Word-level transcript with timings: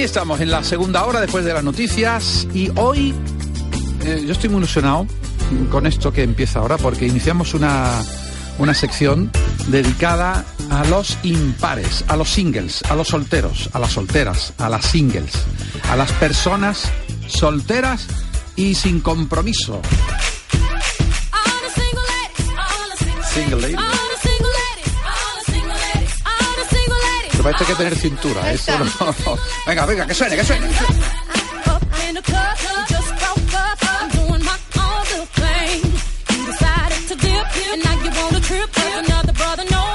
Aquí 0.00 0.06
estamos 0.06 0.40
en 0.40 0.50
la 0.50 0.64
segunda 0.64 1.04
hora 1.04 1.20
después 1.20 1.44
de 1.44 1.52
las 1.52 1.62
noticias 1.62 2.48
y 2.54 2.70
hoy 2.76 3.14
eh, 4.02 4.24
yo 4.26 4.32
estoy 4.32 4.48
muy 4.48 4.60
ilusionado 4.60 5.06
con 5.70 5.86
esto 5.86 6.10
que 6.10 6.22
empieza 6.22 6.60
ahora 6.60 6.78
porque 6.78 7.06
iniciamos 7.06 7.52
una, 7.52 8.00
una 8.56 8.72
sección 8.72 9.30
dedicada 9.66 10.46
a 10.70 10.86
los 10.86 11.18
impares, 11.22 12.02
a 12.08 12.16
los 12.16 12.30
singles, 12.30 12.82
a 12.88 12.96
los 12.96 13.08
solteros, 13.08 13.68
a 13.74 13.78
las 13.78 13.92
solteras, 13.92 14.54
a 14.56 14.70
las 14.70 14.86
singles, 14.86 15.32
a 15.90 15.96
las 15.96 16.10
personas 16.12 16.90
solteras 17.26 18.06
y 18.56 18.74
sin 18.74 19.00
compromiso. 19.00 19.82
Single 23.34 23.60
lady. 23.60 24.09
Pero 27.40 27.54
para 27.54 27.56
esto 27.56 27.64
hay 27.64 27.76
que 27.76 27.84
tener 27.84 27.98
cintura, 27.98 28.52
eso 28.52 28.78
no. 28.78 29.38
Venga, 29.66 29.86
venga, 29.86 30.06
que 30.06 30.14
suene. 30.14 30.36
que 30.36 30.44
suene. 30.44 30.66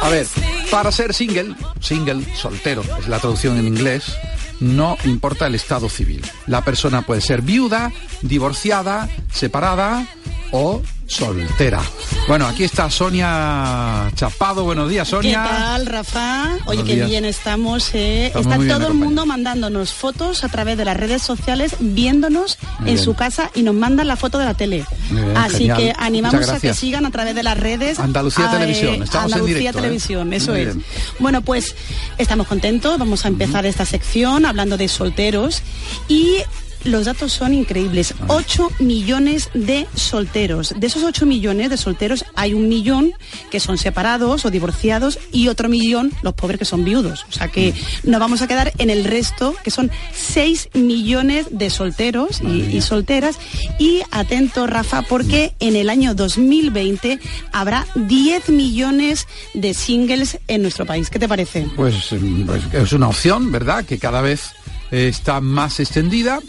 A 0.02 0.10
ver, 0.10 0.26
para 0.72 0.92
ser 0.92 1.14
single, 1.14 1.56
single, 1.82 2.26
soltero, 2.36 2.82
es 2.98 3.08
la 3.08 3.20
traducción 3.20 3.60
en 3.60 3.68
inglés, 3.68 4.16
no 4.60 4.98
importa 5.04 5.46
el 5.46 5.54
estado 5.54 5.88
civil. 5.88 6.26
La 6.48 6.66
persona 6.66 7.04
puede 7.04 7.22
ser 7.22 7.44
viuda, 7.44 7.92
divorciada, 8.24 9.08
separada 9.32 10.08
o 10.52 10.82
soltera. 11.08 11.82
Bueno, 12.28 12.48
aquí 12.48 12.64
está 12.64 12.90
Sonia 12.90 14.12
Chapado. 14.16 14.64
Buenos 14.64 14.90
días, 14.90 15.08
Sonia. 15.08 15.44
¿Qué 15.44 15.50
tal, 15.50 15.86
Rafa? 15.86 16.58
Oye, 16.66 16.84
qué 16.84 17.06
bien 17.06 17.26
estamos. 17.26 17.92
eh. 17.94 18.28
Estamos 18.28 18.46
Está 18.48 18.58
bien 18.58 18.70
todo 18.78 18.88
el 18.88 18.94
mundo 18.96 19.26
mandándonos 19.26 19.94
fotos 19.94 20.44
a 20.44 20.50
través 20.50 20.78
de 20.78 20.86
las 20.86 20.98
redes 20.98 21.22
sociales, 21.22 21.76
viéndonos 21.80 22.58
Muy 22.80 22.90
en 22.90 22.96
bien. 22.96 23.06
su 23.06 23.14
casa 23.14 23.52
y 23.54 23.62
nos 23.64 23.76
mandan 23.76 24.08
la 24.08 24.16
foto 24.16 24.38
de 24.40 24.46
la 24.46 24.54
tele. 24.56 24.86
Bien, 25.12 25.38
Así 25.38 25.58
genial. 25.60 25.78
que 25.78 25.94
animamos 25.98 26.50
a 26.50 26.60
que 26.60 26.74
sigan 26.74 27.06
a 27.06 27.12
través 27.12 27.36
de 27.36 27.44
las 27.44 27.58
redes. 27.58 28.00
Andalucía 28.00 28.50
a, 28.50 28.52
Televisión, 28.52 29.04
estamos 29.04 29.32
en 29.32 29.40
Andalucía 29.40 29.70
¿eh? 29.70 29.74
Televisión, 29.74 30.34
eso 30.34 30.52
Muy 30.52 30.62
es. 30.62 30.76
Bueno, 31.20 31.42
pues 31.42 31.76
estamos 32.18 32.48
contentos. 32.48 32.98
Vamos 32.98 33.26
a 33.26 33.28
empezar 33.28 33.66
esta 33.66 33.86
sección 33.86 34.46
hablando 34.46 34.76
de 34.78 34.88
solteros 34.88 35.62
y 36.08 36.38
los 36.86 37.06
datos 37.06 37.34
son 37.34 37.54
increíbles. 37.54 38.14
8 38.28 38.70
millones 38.80 39.50
de 39.54 39.88
solteros. 39.96 40.74
De 40.78 40.88
esos 40.88 41.04
8 41.04 41.26
millones 41.26 41.70
de 41.70 41.78
solteros 41.78 42.26
hay 42.36 42.54
un 42.54 42.70
millón 42.70 43.12
que 43.52 43.60
son 43.60 43.78
separados 43.78 44.46
o 44.46 44.52
divorciados 44.52 45.20
y 45.32 45.48
otro 45.48 45.70
millón 45.70 46.12
los 46.22 46.34
pobres 46.34 46.60
que 46.60 46.66
son 46.66 46.86
viudos. 46.86 47.26
O 47.30 47.32
sea 47.32 47.48
que 47.50 47.74
nos 48.04 48.20
vamos 48.20 48.42
a 48.42 48.48
quedar 48.48 48.72
en 48.78 48.90
el 48.90 49.04
resto, 49.04 49.56
que 49.64 49.72
son 49.72 49.92
6 50.14 50.70
millones 50.74 51.48
de 51.52 51.70
solteros 51.70 52.42
y, 52.42 52.76
y 52.76 52.82
solteras. 52.82 53.38
Y 53.80 54.02
atento, 54.12 54.68
Rafa, 54.68 55.02
porque 55.02 55.54
en 55.60 55.76
el 55.76 55.90
año 55.90 56.14
2020 56.14 57.20
habrá 57.52 57.86
10 57.96 58.50
millones 58.50 59.28
de 59.54 59.74
singles 59.74 60.40
en 60.48 60.62
nuestro 60.62 60.86
país. 60.86 61.10
¿Qué 61.10 61.20
te 61.20 61.28
parece? 61.28 61.68
Pues, 61.76 62.14
pues, 62.46 62.64
es 62.74 62.94
una 62.94 63.08
opción, 63.08 63.52
¿verdad? 63.52 63.86
Que 63.86 63.98
cada 63.98 64.22
vez 64.22 64.52
eh, 64.92 65.08
está 65.08 65.42
más 65.42 65.80
extendida 65.80 66.40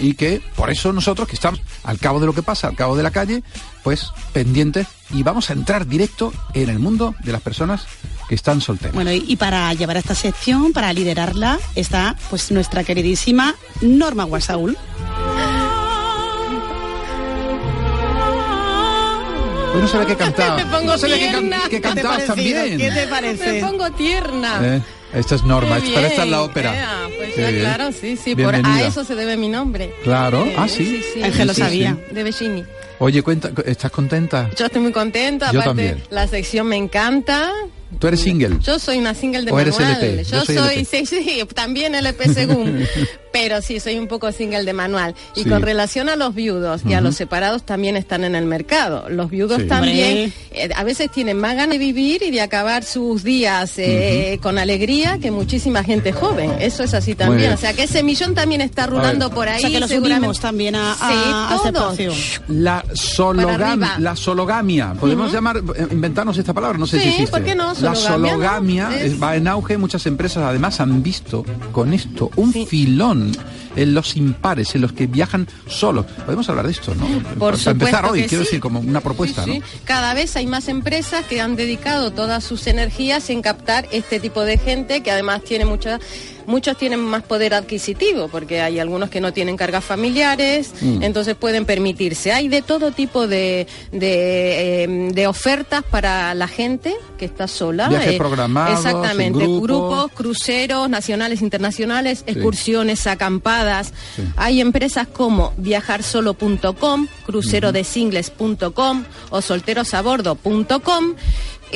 y 0.00 0.14
que 0.14 0.40
por 0.56 0.70
eso 0.70 0.92
nosotros 0.92 1.26
que 1.28 1.34
estamos 1.36 1.60
al 1.84 1.98
cabo 1.98 2.20
de 2.20 2.26
lo 2.26 2.32
que 2.34 2.42
pasa, 2.42 2.68
al 2.68 2.76
cabo 2.76 2.96
de 2.96 3.02
la 3.02 3.10
calle, 3.10 3.42
pues 3.82 4.10
pendientes 4.32 4.86
y 5.10 5.22
vamos 5.22 5.50
a 5.50 5.52
entrar 5.52 5.86
directo 5.86 6.32
en 6.54 6.68
el 6.70 6.78
mundo 6.78 7.14
de 7.24 7.32
las 7.32 7.40
personas 7.40 7.86
que 8.28 8.34
están 8.34 8.60
solteras. 8.60 8.94
Bueno, 8.94 9.12
y, 9.12 9.24
y 9.26 9.36
para 9.36 9.72
llevar 9.74 9.96
esta 9.96 10.14
sección, 10.14 10.72
para 10.72 10.92
liderarla, 10.92 11.58
está 11.76 12.16
pues 12.28 12.50
nuestra 12.50 12.82
queridísima 12.84 13.54
Norma 13.80 14.24
Guasaúl. 14.24 14.76
Pues 19.72 19.82
no 19.84 19.88
sabía 19.90 20.06
que 20.06 20.16
cantaba. 20.16 20.56
Me 20.64 20.66
pongo 20.66 20.92
no 20.92 20.98
sabía 20.98 21.18
que, 21.18 21.28
tierna. 21.28 21.60
que 21.64 21.68
¿Qué 21.68 21.76
te 21.76 21.82
cantabas 21.82 22.24
también. 22.26 22.78
¿Qué 22.78 22.90
te 22.90 22.94
Me 23.02 23.06
parece? 23.08 23.60
pongo 23.60 23.90
tierna. 23.92 24.58
Eh, 24.62 24.82
esta 25.18 25.34
es 25.34 25.42
Norma, 25.44 25.78
pero 25.94 26.06
esta 26.06 26.24
es 26.24 26.30
la 26.30 26.42
ópera. 26.42 27.08
pues 27.16 27.36
ya, 27.36 27.50
claro, 27.50 27.90
sí, 27.92 28.16
sí, 28.16 28.34
por, 28.36 28.54
a 28.54 28.82
eso 28.86 29.04
se 29.04 29.14
debe 29.14 29.36
mi 29.36 29.48
nombre. 29.48 29.92
Claro, 30.04 30.44
Eh, 30.46 30.54
ah, 30.58 30.68
sí. 30.68 31.02
Ángel 31.22 31.46
lo 31.48 31.54
Sí, 31.54 31.60
sí, 31.62 31.66
sabía. 31.66 31.96
sí. 32.08 32.14
De 32.14 32.22
Bellini. 32.22 32.64
Oye, 32.98 33.22
cuenta, 33.22 33.50
¿estás 33.66 33.90
contenta? 33.90 34.48
Yo 34.56 34.66
estoy 34.66 34.80
muy 34.80 34.92
contenta, 34.92 35.52
Yo 35.52 35.60
aparte 35.60 35.88
también. 35.88 36.02
la 36.10 36.26
sección 36.28 36.66
me 36.66 36.76
encanta. 36.76 37.50
¿Tú 37.98 38.08
eres 38.08 38.20
single? 38.20 38.58
Yo 38.62 38.78
soy 38.78 38.98
una 38.98 39.14
single 39.14 39.42
de 39.44 39.52
¿O 39.52 39.60
eres 39.60 39.78
manual. 39.78 40.02
LP? 40.02 40.24
Yo 40.24 40.38
Yo, 40.38 40.44
soy 40.44 40.56
soy, 40.56 40.74
LP. 40.80 40.84
sí, 40.84 41.06
sí, 41.06 41.42
también 41.54 41.94
LP 41.94 42.28
según. 42.34 42.84
pero 43.32 43.60
sí, 43.62 43.80
soy 43.80 43.96
un 43.98 44.06
poco 44.08 44.32
single 44.32 44.64
de 44.64 44.72
manual. 44.72 45.14
Y 45.34 45.42
Sí. 45.44 45.48
con 45.50 45.62
relación 45.62 46.08
a 46.08 46.16
los 46.16 46.34
viudos 46.34 46.82
y 46.86 46.94
a 46.94 47.00
los 47.02 47.14
separados 47.16 47.64
también 47.64 47.96
están 47.96 48.24
en 48.24 48.34
el 48.34 48.44
mercado. 48.46 49.08
Los 49.10 49.30
viudos 49.30 49.60
Sí. 49.62 49.68
también 49.68 50.32
eh, 50.52 50.68
a 50.74 50.84
veces 50.84 51.10
tienen 51.10 51.38
más 51.38 51.54
ganas 51.54 51.70
de 51.74 51.78
vivir 51.78 52.22
y 52.22 52.30
de 52.30 52.40
acabar 52.40 52.82
sus 52.82 53.22
días 53.22 53.74
eh, 53.76 54.38
con 54.42 54.58
alegría 54.58 55.18
que 55.18 55.30
muchísima 55.30 55.84
gente 55.84 56.12
joven. 56.12 56.54
Eso 56.60 56.82
es 56.82 56.92
así 56.94 57.14
también. 57.14 57.52
O 57.52 57.56
sea 57.58 57.72
que 57.74 57.84
ese 57.84 58.02
millón 58.02 58.34
también 58.34 58.62
está 58.62 58.86
rulando 58.86 59.30
por 59.30 59.48
ahí. 59.48 59.58
O 59.58 59.60
sea 59.60 59.70
que 59.70 59.80
lo 59.80 59.88
subimos 59.88 60.40
también 60.40 60.74
a, 60.74 60.92
a, 60.92 60.96
Sí, 61.62 61.68
a 61.68 61.72
todos. 61.72 61.98
La, 62.48 62.82
sologam- 62.94 63.98
la 63.98 64.16
sologamia. 64.16 64.94
¿Podemos 64.98 65.32
llamar, 65.32 65.58
eh, 65.58 65.86
inventarnos 65.90 66.36
esta 66.38 66.52
palabra? 66.54 66.78
No 66.78 66.86
sé 66.86 66.96
Sí, 66.98 67.02
si 67.04 67.08
existe. 67.10 67.30
¿por 67.30 67.44
qué 67.44 67.54
no? 67.54 67.74
La 67.80 67.94
Sologamia, 67.94 68.90
va 69.22 69.36
en 69.36 69.48
auge. 69.48 69.76
Muchas 69.78 70.06
empresas 70.06 70.42
además 70.44 70.80
han 70.80 71.02
visto 71.02 71.44
con 71.72 71.92
esto 71.92 72.30
un 72.36 72.52
Sí. 72.52 72.66
filón 72.66 73.32
en 73.76 73.92
los 73.92 74.16
impares, 74.16 74.74
en 74.74 74.80
los 74.80 74.92
que 74.92 75.06
viajan 75.06 75.46
solos. 75.68 76.06
Podemos 76.24 76.48
hablar 76.48 76.64
de 76.66 76.72
esto, 76.72 76.94
¿no? 76.94 77.06
Por 77.38 77.58
Para 77.58 77.70
empezar 77.72 78.06
hoy, 78.06 78.20
quiero 78.22 78.42
sí. 78.44 78.48
decir, 78.48 78.60
como 78.60 78.80
una 78.80 79.00
propuesta, 79.02 79.44
Sí, 79.44 79.52
sí. 79.52 79.58
¿no? 79.58 79.64
Cada 79.84 80.14
vez 80.14 80.34
hay 80.36 80.46
más 80.46 80.68
empresas 80.68 81.26
que 81.26 81.40
han 81.42 81.56
dedicado 81.56 82.10
todas 82.12 82.42
sus 82.42 82.66
energías 82.68 83.28
en 83.28 83.42
captar 83.42 83.86
este 83.92 84.18
tipo 84.18 84.42
de 84.42 84.56
gente 84.56 85.02
que 85.02 85.10
además 85.10 85.42
tiene 85.44 85.66
mucha 85.66 85.98
Muchos 86.46 86.76
tienen 86.78 87.00
más 87.00 87.22
poder 87.22 87.54
adquisitivo 87.54 88.28
porque 88.28 88.60
hay 88.60 88.78
algunos 88.78 89.10
que 89.10 89.20
no 89.20 89.32
tienen 89.32 89.56
cargas 89.56 89.84
familiares, 89.84 90.72
Mm. 90.80 91.02
entonces 91.02 91.34
pueden 91.34 91.64
permitirse. 91.64 92.32
Hay 92.32 92.48
de 92.48 92.62
todo 92.62 92.92
tipo 92.92 93.26
de, 93.26 93.66
de, 93.92 94.84
eh, 94.84 95.10
de 95.12 95.26
ofertas 95.26 95.82
para 95.82 96.34
la 96.34 96.48
gente 96.48 96.94
que 97.18 97.24
está 97.24 97.48
sola. 97.48 97.88
Viajes 97.88 98.14
eh, 98.14 98.18
programados, 98.18 98.78
Exactamente, 98.84 99.44
en 99.44 99.60
grupo. 99.60 99.88
grupos, 99.88 100.12
cruceros 100.12 100.88
nacionales, 100.90 101.42
internacionales, 101.42 102.22
excursiones, 102.26 103.06
acampadas. 103.06 103.92
Hay 104.36 104.60
empresas 104.60 105.06
como 105.08 105.52
viajarsolo.com, 105.56 107.06
crucerodesingles.com 107.26 109.04
o 109.30 109.42
solterosabordo.com 109.42 111.14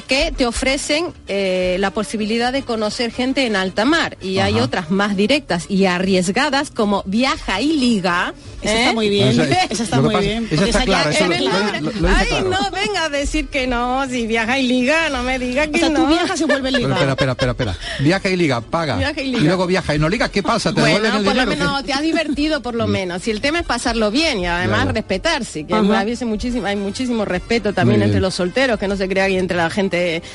que 0.07 0.33
te 0.37 0.47
ofrecen 0.47 1.07
eh, 1.29 1.77
la 1.81 1.91
posibilidad 1.91 2.53
de 2.53 2.63
conocer 2.63 3.11
gente 3.13 3.45
en 3.47 3.57
alta 3.57 3.85
mar 3.85 4.17
y 4.23 4.39
hay 4.39 4.61
otras 4.61 4.91
más 4.91 5.17
directas 5.17 5.67
y 5.69 5.85
arriesgadas 5.87 6.71
como 6.71 7.03
Viaja 7.07 7.61
y 7.61 7.73
Liga. 7.73 8.33
Esa 8.63 8.73
¿eh? 8.75 8.79
está 8.81 8.93
muy 8.93 9.09
bien. 9.09 9.29
Esa- 9.29 9.45
Esa 9.71 9.83
está 9.85 9.97
que 9.97 10.03
muy 10.03 10.15
pasa- 10.15 10.27
bien. 10.27 10.49
esa 10.51 10.65
está 10.67 10.79
ya 10.81 10.85
clara, 10.85 11.11
eso 11.11 11.25
En 11.25 11.31
lo- 11.31 11.37
el 11.37 11.45
lo- 11.45 11.53
nombre. 11.53 11.81
lo- 11.81 11.93
lo 11.93 12.09
dice 12.09 12.21
Ay, 12.21 12.27
claro. 12.29 12.49
no 12.51 12.71
venga 12.71 13.05
a 13.05 13.09
decir 13.09 13.49
que 13.49 13.67
no, 13.67 14.07
si 14.09 14.27
viaja 14.27 14.59
y 14.59 14.67
liga, 14.69 15.09
no 15.11 15.23
me 15.23 15.39
diga 15.39 15.67
que 15.67 15.77
O 15.77 15.79
sea, 15.81 15.89
no. 15.89 16.01
tú 16.03 16.07
viajas 16.09 16.41
y 16.41 16.45
vuelves 16.45 16.73
Pero 16.73 16.79
liga. 16.89 16.95
espera, 16.95 17.13
espera, 17.13 17.33
espera, 17.33 17.51
espera. 17.53 17.77
Viaja 18.01 18.29
y 18.29 18.37
liga, 18.37 18.61
paga. 18.61 18.97
Viaja 18.97 19.21
y 19.23 19.27
liga. 19.33 19.41
luego 19.45 19.67
viaja 19.67 19.95
y 19.95 19.99
no 19.99 20.09
liga, 20.09 20.29
¿qué 20.29 20.43
pasa? 20.43 20.73
¿Te 20.75 20.81
devuelven 20.83 21.11
Bueno, 21.13 21.19
el 21.19 21.25
por 21.25 21.35
lo 21.35 21.47
menos 21.47 21.85
te 21.85 21.93
has 21.93 22.03
divertido 22.03 22.61
por 22.63 22.75
lo 22.75 22.87
menos. 22.87 23.23
Si 23.23 23.31
el 23.31 23.41
tema 23.41 23.61
es 23.61 23.67
pasarlo 23.67 24.11
bien 24.11 24.41
y 24.41 24.47
además 24.47 24.81
Ya, 24.81 24.87
ya. 24.87 24.93
respetarse, 24.93 25.65
que 25.67 25.75
veces 26.05 26.29
muchísimo, 26.29 26.67
hay 26.67 26.77
muchísimo 26.77 27.25
respeto 27.25 27.73
también 27.73 28.01
Muy 28.01 28.05
entre 28.05 28.17
bien. 28.19 28.23
los 28.23 28.35
solteros, 28.35 28.79
que 28.79 28.87
no 28.89 28.97
se 28.97 29.09
crea 29.09 29.25
ahí 29.25 29.37
entre 29.37 29.57
la 29.57 29.69
gente 29.71 29.80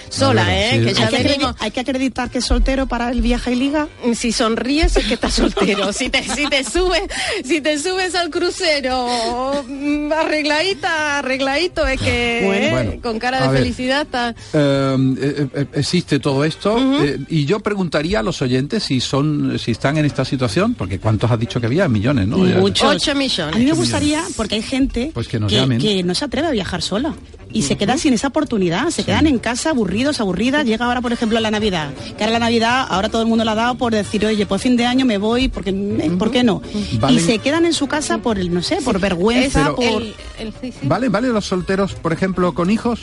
sola, 0.10 0.46
¿eh? 0.58 0.72
sí. 0.72 0.80
que 0.84 0.90
Hay 0.90 0.94
ya 0.96 1.08
¿Hay 1.08 1.14
que, 1.14 1.24
venimos- 1.24 1.52
acredi- 1.52 1.56
hay 1.60 1.72
que 1.72 1.80
acreditar 1.82 2.30
que 2.30 2.38
es 2.40 2.46
soltero 2.46 2.88
para 2.88 3.12
el 3.12 3.22
viaje 3.22 3.52
y 3.52 3.56
liga. 3.56 3.88
si 4.16 4.32
sonríes 4.32 4.96
es 4.98 5.06
que 5.06 5.14
estás 5.16 5.34
soltero. 5.42 5.92
si 5.94 6.10
te, 6.10 6.24
si 6.24 6.48
te 6.50 6.64
subes, 6.64 7.04
si 7.44 7.62
te 7.62 7.78
subes 7.78 8.16
al 8.16 8.30
crucero 8.30 9.64
mm, 9.68 10.12
arregladita, 10.14 11.20
arregladito, 11.20 11.86
es 11.88 12.00
que 12.02 12.42
Bueno. 12.46 12.66
¿eh? 12.66 12.72
Bueno, 12.72 13.02
con 13.02 13.20
cara 13.20 13.42
de 13.42 13.48
ver. 13.50 13.58
felicidad 13.60 14.02
está. 14.04 14.36
Eh, 14.54 15.48
eh, 15.54 15.66
existe 15.74 16.20
todo 16.20 16.44
esto 16.44 16.78
eh, 17.04 17.20
y 17.30 17.46
yo 17.46 17.60
preguntaría 17.60 18.20
a 18.20 18.24
los 18.24 18.42
oyentes 18.42 18.84
si 18.84 19.00
son 19.00 19.58
si 19.60 19.72
están 19.72 19.98
en 19.98 20.06
esta 20.06 20.26
situación 20.26 20.74
porque 20.76 21.00
cuántos 21.00 21.30
has 21.32 21.40
dicho 21.40 21.60
que 21.60 21.68
había 21.68 21.88
millones 21.88 22.28
no 22.28 22.46
Ya- 22.48 22.56
Muchos. 22.58 22.96
8 22.96 23.16
millones. 23.16 23.56
A 23.56 23.60
mí 23.60 23.66
me 23.66 23.74
gustaría, 23.74 24.24
porque 24.36 24.56
hay 24.56 24.62
gente 24.62 25.12
Pues 25.14 25.28
que 25.28 25.40
nos 25.40 25.52
llamen. 25.52 25.80
que 25.80 26.04
no 26.04 26.14
se 26.16 26.26
atreve 26.26 26.48
a 26.48 26.52
viajar 26.52 26.82
sola 26.82 27.14
y 27.56 27.62
se 27.64 27.76
queda 27.78 27.98
sin 27.98 28.14
esa 28.14 28.28
oportunidad, 28.28 28.90
se 28.90 29.04
quedan 29.04 29.26
en 29.28 29.40
casa 29.40 29.72
aburridos, 29.72 30.20
aburridas. 30.20 30.66
Llega 30.66 30.86
ahora, 30.86 31.02
por 31.02 31.12
ejemplo, 31.14 31.40
la 31.40 31.50
Navidad, 31.50 31.90
que 32.18 32.24
ahora 32.24 32.34
la 32.34 32.40
Navidad, 32.46 32.86
ahora 32.90 33.10
todo 33.10 33.22
el 33.24 33.28
mundo 33.28 33.44
la 33.46 33.54
ha 33.54 33.56
dado 33.56 33.76
por 33.76 33.94
decir, 33.94 34.26
oye, 34.26 34.46
pues 34.46 34.62
fin 34.62 34.76
de 34.78 34.86
año 34.86 35.06
me 35.06 35.18
voy, 35.18 35.48
porque 35.48 35.70
eh, 35.72 36.12
¿por 36.20 36.30
qué 36.32 36.44
no? 36.44 36.62
Y 37.10 37.20
se 37.20 37.40
quedan 37.40 37.66
en 37.66 37.74
su 37.74 37.88
casa 37.88 38.20
por 38.20 38.38
no 38.46 38.62
sé, 38.62 38.78
por 38.84 39.00
vergüenza, 39.00 39.64
Pero- 39.64 39.76
por... 39.76 39.86
El- 40.02 40.16
el- 40.40 40.54
sí, 40.62 40.72
sí. 40.72 40.78
¿Vale, 40.84 41.10
vale 41.10 41.30
los 41.30 41.46
solteros, 41.46 41.94
por 41.94 42.14
ejemplo, 42.14 42.54
con 42.54 42.70
hijos? 42.70 43.00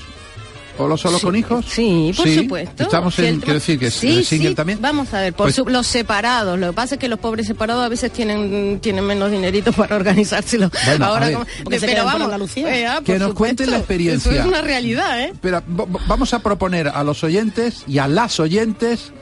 ¿O 0.79 0.89
los 0.89 1.01
solos 1.01 1.21
con 1.21 1.37
hijos? 1.37 1.67
Sí, 1.69 2.13
por 2.17 2.29
supuesto. 2.29 2.85
Estamos 2.85 3.19
en, 3.19 3.41
quiero 3.41 3.55
decir 3.55 3.79
que 3.79 3.91
sí, 3.91 4.25
single 4.25 4.55
también. 4.55 4.81
Vamos 4.81 5.13
a 5.13 5.21
ver, 5.21 5.35
por 5.35 5.53
pues 5.53 5.59
los 5.67 5.87
separados. 5.87 6.59
Lo 6.59 6.69
que 6.69 6.73
pasa 6.73 6.95
es 6.95 7.01
que 7.01 7.09
los 7.09 7.19
pobres 7.19 7.47
separados 7.47 7.85
a 7.85 7.89
veces 7.89 8.11
tienen 8.13 8.81
tienen 8.81 9.05
menos 9.05 9.31
dinerito 9.31 9.73
para 9.73 9.97
organizárselo. 9.97 10.71
Ahora, 11.01 11.29
pero 11.69 12.05
vamos, 12.05 12.57
eh, 12.57 12.87
ah, 12.87 13.01
que 13.05 13.19
nos 13.19 13.35
cuenten 13.35 13.71
la 13.71 13.77
experiencia. 13.79 14.33
es 14.33 14.47
una 14.47 14.63
realidad, 14.63 15.21
¿eh? 15.21 15.33
Pero 15.41 15.63
vamos 15.67 16.33
a 16.35 16.39
proponer 16.39 16.89
a 16.89 17.05
los 17.05 17.23
oyentes 17.25 17.85
y 17.87 17.99
a 17.99 18.09
las 18.09 18.41
oyentes 18.41 19.13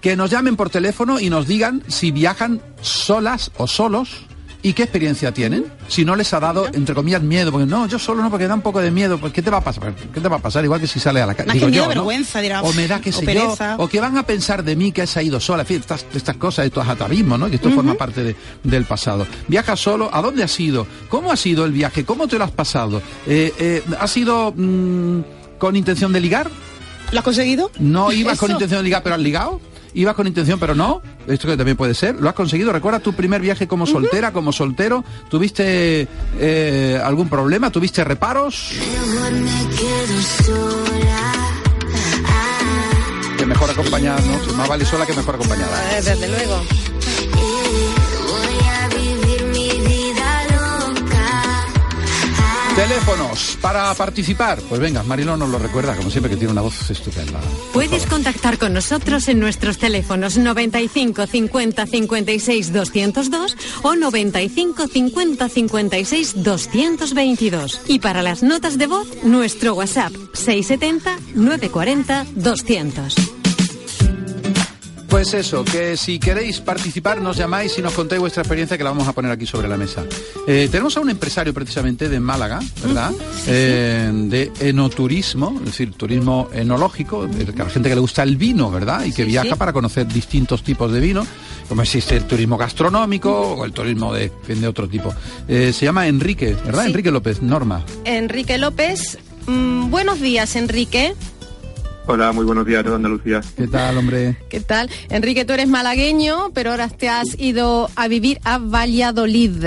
que 0.00 0.16
nos 0.16 0.30
llamen 0.30 0.56
por 0.56 0.68
teléfono 0.68 1.20
y 1.20 1.30
nos 1.30 1.46
digan 1.46 1.82
si 1.86 2.10
viajan 2.10 2.60
solas 2.80 3.52
o 3.56 3.66
solos 3.66 4.26
¿Y 4.64 4.74
qué 4.74 4.84
experiencia 4.84 5.32
tienen? 5.32 5.64
Si 5.88 6.04
no 6.04 6.14
les 6.14 6.32
ha 6.32 6.38
dado, 6.38 6.68
entre 6.72 6.94
comillas, 6.94 7.20
miedo, 7.20 7.50
porque 7.50 7.66
no, 7.66 7.88
yo 7.88 7.98
solo 7.98 8.22
no, 8.22 8.30
porque 8.30 8.46
da 8.46 8.54
un 8.54 8.60
poco 8.60 8.80
de 8.80 8.92
miedo, 8.92 9.18
pues 9.18 9.32
¿qué 9.32 9.42
te 9.42 9.50
va 9.50 9.58
a 9.58 9.60
pasar? 9.60 9.92
¿Qué 9.92 10.20
te 10.20 10.28
va 10.28 10.36
a 10.36 10.38
pasar? 10.38 10.64
Igual 10.64 10.80
que 10.80 10.86
si 10.86 11.00
sale 11.00 11.20
a 11.20 11.26
la 11.26 11.34
calle. 11.34 11.66
Digo 11.66 11.88
vergüenza, 11.88 12.40
dirá, 12.40 12.62
o 12.62 12.72
me 12.72 12.86
da 12.86 13.00
que 13.00 13.10
sé 13.10 13.34
yo, 13.34 13.56
o 13.78 13.88
que 13.88 14.00
van 14.00 14.16
a 14.16 14.22
pensar 14.22 14.62
de 14.62 14.76
mí 14.76 14.92
que 14.92 15.02
has 15.02 15.16
ido 15.16 15.40
sola, 15.40 15.62
en 15.62 15.66
fin, 15.66 15.76
estas, 15.80 16.06
estas 16.14 16.36
cosas, 16.36 16.66
estos 16.66 16.86
atavismos, 16.86 17.40
¿no? 17.40 17.50
Que 17.50 17.56
esto 17.56 17.70
forma 17.70 17.94
parte 17.94 18.36
del 18.62 18.84
pasado. 18.84 19.26
Viaja 19.48 19.74
solo, 19.74 20.08
¿a 20.12 20.22
dónde 20.22 20.44
has 20.44 20.60
ido? 20.60 20.86
¿Cómo 21.08 21.32
ha 21.32 21.36
sido 21.36 21.64
el 21.64 21.72
viaje? 21.72 22.04
¿Cómo 22.04 22.28
te 22.28 22.38
lo 22.38 22.44
has 22.44 22.52
pasado? 22.52 23.02
Eh, 23.26 23.52
eh, 23.58 23.82
¿Has 23.98 24.16
ido 24.16 24.52
mm, 24.56 25.20
con 25.58 25.74
intención 25.74 26.12
de 26.12 26.20
ligar? 26.20 26.48
¿Lo 27.10 27.18
has 27.18 27.24
conseguido? 27.24 27.72
No 27.80 28.12
ibas 28.12 28.38
con 28.38 28.52
intención 28.52 28.78
de 28.78 28.84
ligar, 28.84 29.02
pero 29.02 29.16
has 29.16 29.20
ligado 29.20 29.60
ibas 29.94 30.14
con 30.14 30.26
intención 30.26 30.58
pero 30.58 30.74
no, 30.74 31.02
esto 31.26 31.48
que 31.48 31.56
también 31.56 31.76
puede 31.76 31.94
ser, 31.94 32.16
lo 32.16 32.28
has 32.28 32.34
conseguido, 32.34 32.72
recuerda 32.72 33.00
tu 33.00 33.12
primer 33.12 33.40
viaje 33.40 33.66
como 33.66 33.86
soltera, 33.86 34.32
como 34.32 34.52
soltero, 34.52 35.04
¿tuviste 35.28 36.06
eh, 36.38 37.00
algún 37.02 37.28
problema? 37.28 37.70
¿Tuviste 37.70 38.04
reparos? 38.04 38.72
Que 43.38 43.46
mejor 43.46 43.70
acompañada, 43.70 44.20
¿no? 44.20 44.54
Más 44.54 44.68
vale 44.68 44.84
sola 44.84 45.06
que 45.06 45.14
mejor 45.14 45.34
acompañada. 45.34 46.00
Desde 46.00 46.28
luego. 46.28 46.62
Teléfonos 52.74 53.58
para 53.60 53.92
participar. 53.94 54.58
Pues 54.68 54.80
venga, 54.80 55.02
Marilo 55.02 55.36
nos 55.36 55.50
lo 55.50 55.58
recuerda, 55.58 55.94
como 55.94 56.10
siempre, 56.10 56.30
que 56.30 56.36
tiene 56.36 56.52
una 56.52 56.62
voz 56.62 56.90
estupenda. 56.90 57.38
Puedes 57.72 58.06
contactar 58.06 58.58
con 58.58 58.72
nosotros 58.72 59.28
en 59.28 59.40
nuestros 59.40 59.76
teléfonos 59.76 60.38
95 60.38 61.26
50 61.26 61.86
56 61.86 62.72
202 62.72 63.56
o 63.82 63.94
95 63.94 64.86
50 64.88 65.48
56 65.50 66.42
222. 66.42 67.80
Y 67.88 67.98
para 67.98 68.22
las 68.22 68.42
notas 68.42 68.78
de 68.78 68.86
voz, 68.86 69.06
nuestro 69.22 69.74
WhatsApp 69.74 70.12
670 70.32 71.18
940 71.34 72.26
200. 72.34 73.41
Pues 75.12 75.34
eso, 75.34 75.62
que 75.62 75.98
si 75.98 76.18
queréis 76.18 76.60
participar 76.60 77.20
nos 77.20 77.36
llamáis 77.36 77.76
y 77.76 77.82
nos 77.82 77.92
contéis 77.92 78.18
vuestra 78.18 78.40
experiencia 78.40 78.78
que 78.78 78.82
la 78.82 78.92
vamos 78.92 79.06
a 79.06 79.12
poner 79.12 79.30
aquí 79.30 79.44
sobre 79.44 79.68
la 79.68 79.76
mesa. 79.76 80.06
Eh, 80.46 80.70
tenemos 80.70 80.96
a 80.96 81.00
un 81.00 81.10
empresario 81.10 81.52
precisamente 81.52 82.08
de 82.08 82.18
Málaga, 82.18 82.60
¿verdad? 82.82 83.12
Eh, 83.46 84.10
de 84.10 84.50
enoturismo, 84.60 85.56
es 85.58 85.66
decir, 85.66 85.92
turismo 85.92 86.48
enológico, 86.54 87.24
a 87.24 87.58
la 87.62 87.68
gente 87.68 87.90
que 87.90 87.94
le 87.94 88.00
gusta 88.00 88.22
el 88.22 88.38
vino, 88.38 88.70
¿verdad? 88.70 89.04
Y 89.04 89.12
que 89.12 89.24
viaja 89.26 89.54
para 89.54 89.74
conocer 89.74 90.06
distintos 90.08 90.62
tipos 90.62 90.90
de 90.90 91.00
vino, 91.00 91.26
como 91.68 91.82
existe 91.82 92.16
el 92.16 92.24
turismo 92.24 92.56
gastronómico 92.56 93.38
o 93.38 93.66
el 93.66 93.72
turismo 93.72 94.14
de, 94.14 94.32
de 94.48 94.66
otro 94.66 94.88
tipo. 94.88 95.14
Eh, 95.46 95.74
se 95.74 95.84
llama 95.84 96.06
Enrique, 96.06 96.56
¿verdad? 96.64 96.86
Enrique 96.86 97.10
López, 97.10 97.42
Norma. 97.42 97.84
Enrique 98.06 98.56
López, 98.56 99.18
mm, 99.46 99.90
buenos 99.90 100.22
días, 100.22 100.56
Enrique. 100.56 101.14
Hola, 102.06 102.32
muy 102.32 102.44
buenos 102.44 102.66
días 102.66 102.80
a 102.80 102.84
toda 102.84 102.96
Andalucía. 102.96 103.40
¿Qué 103.56 103.68
tal, 103.68 103.96
hombre? 103.96 104.36
¿Qué 104.48 104.60
tal? 104.60 104.90
Enrique, 105.08 105.44
tú 105.44 105.52
eres 105.52 105.68
malagueño, 105.68 106.50
pero 106.52 106.70
ahora 106.72 106.88
te 106.88 107.08
has 107.08 107.38
ido 107.38 107.88
a 107.94 108.08
vivir 108.08 108.40
a 108.44 108.58
Valladolid. 108.58 109.64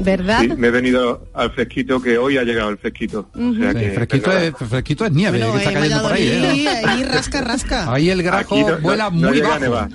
¿Verdad? 0.00 0.42
Sí, 0.42 0.48
me 0.56 0.68
he 0.68 0.70
venido 0.70 1.28
al 1.34 1.50
fresquito 1.52 2.00
que 2.00 2.16
hoy 2.16 2.38
ha 2.38 2.44
llegado 2.44 2.70
el 2.70 2.78
fresquito. 2.78 3.28
o 3.34 3.54
sea 3.54 3.74
que, 3.74 3.90
fresquito, 3.90 4.32
es, 4.32 4.54
fresquito 4.56 5.04
es 5.04 5.12
nieve 5.12 5.40
que 5.40 5.58
está 5.58 5.72
cayendo 5.72 6.02
por 6.02 6.12
ahí. 6.12 6.28
¿eh? 6.28 6.68
Ahí 6.86 7.02
rasca, 7.10 7.40
rasca. 7.40 7.92
Ahí 7.92 8.08
el 8.08 8.22
grajo 8.22 8.78
vuela 8.80 9.10
muy 9.10 9.32
llega 9.32 9.48
bajo. 9.48 9.56
A 9.56 9.60
nevar. 9.60 9.90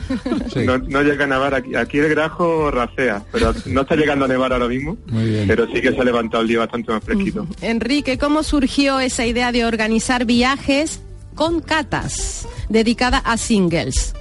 No, 0.89 1.01
llega 1.01 1.23
a 1.23 1.27
nevar 1.27 1.55
aquí. 1.55 1.75
Aquí 1.75 1.99
el 1.99 2.09
grajo 2.09 2.69
racea, 2.69 3.23
pero 3.31 3.53
no 3.65 3.81
está 3.81 3.95
llegando 3.95 4.25
a 4.25 4.27
nevar 4.27 4.51
ahora 4.51 4.67
mismo. 4.67 4.97
Muy 5.07 5.25
bien. 5.25 5.47
Pero 5.47 5.65
sí 5.67 5.81
que 5.81 5.91
se 5.91 5.99
ha 5.99 6.03
levantado 6.03 6.43
el 6.43 6.49
día 6.49 6.59
bastante 6.59 6.91
más 6.91 7.03
fresquito. 7.03 7.47
Enrique, 7.61 8.17
¿cómo 8.17 8.43
surgió 8.43 8.99
esa 8.99 9.25
idea 9.25 9.53
de 9.53 9.65
organizar 9.65 10.25
viajes 10.25 10.99
con 11.33 11.61
catas, 11.61 12.47
dedicada 12.69 13.19
a 13.19 13.37
singles. 13.37 14.13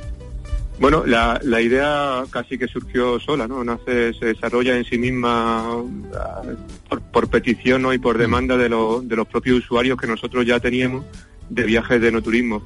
Bueno, 0.78 1.04
la, 1.06 1.38
la, 1.44 1.60
idea 1.60 2.24
casi 2.30 2.58
que 2.58 2.66
surgió 2.66 3.20
sola, 3.20 3.46
¿no? 3.46 3.62
Nace, 3.62 4.14
se 4.14 4.26
desarrolla 4.26 4.76
en 4.76 4.84
sí 4.84 4.98
misma 4.98 5.76
ah, 6.14 6.42
por, 7.12 7.28
petición 7.28 7.82
¿no? 7.82 7.92
y 7.92 7.98
por 7.98 8.18
demanda 8.18 8.56
de, 8.56 8.64
de 8.64 9.16
los 9.16 9.28
propios 9.28 9.58
usuarios 9.58 9.96
que 9.96 10.08
nosotros 10.08 10.44
ya 10.44 10.58
teníamos 10.58 11.04
de 11.52 11.64
viajes 11.64 12.00
de 12.00 12.10
no 12.10 12.22
turismo. 12.22 12.62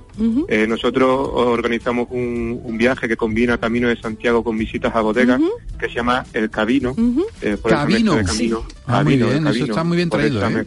Eh, 0.49 0.67
nosotros 0.69 1.29
organizamos 1.33 2.07
un, 2.11 2.77
viaje 2.79 3.09
que 3.09 3.17
combina 3.17 3.59
Camino 3.59 3.89
de 3.89 3.97
Santiago 3.97 4.45
con 4.45 4.57
visitas 4.57 4.95
a 4.95 5.01
bodegas, 5.01 5.41
que 5.79 5.89
se 5.89 5.95
llama 5.95 6.25
El 6.33 6.51
Cabino. 6.51 6.95
Eh, 7.43 7.57
por 7.61 7.73
Cabino. 7.73 8.15
De 8.15 8.25
camino. 8.25 8.65
Ah, 8.87 9.03
muy 9.03 9.17
bien, 9.17 9.47
eso 9.47 9.65
está 9.65 9.83
muy 9.83 9.97
bien 9.97 10.11
traído. 10.11 10.47
¿eh? 10.49 10.67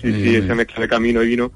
Sí, 0.00 0.12
sí, 0.12 0.36
esa 0.36 0.54
mezcla 0.54 0.80
de 0.80 0.88
camino 0.88 1.22
y 1.22 1.28
vino 1.28 1.52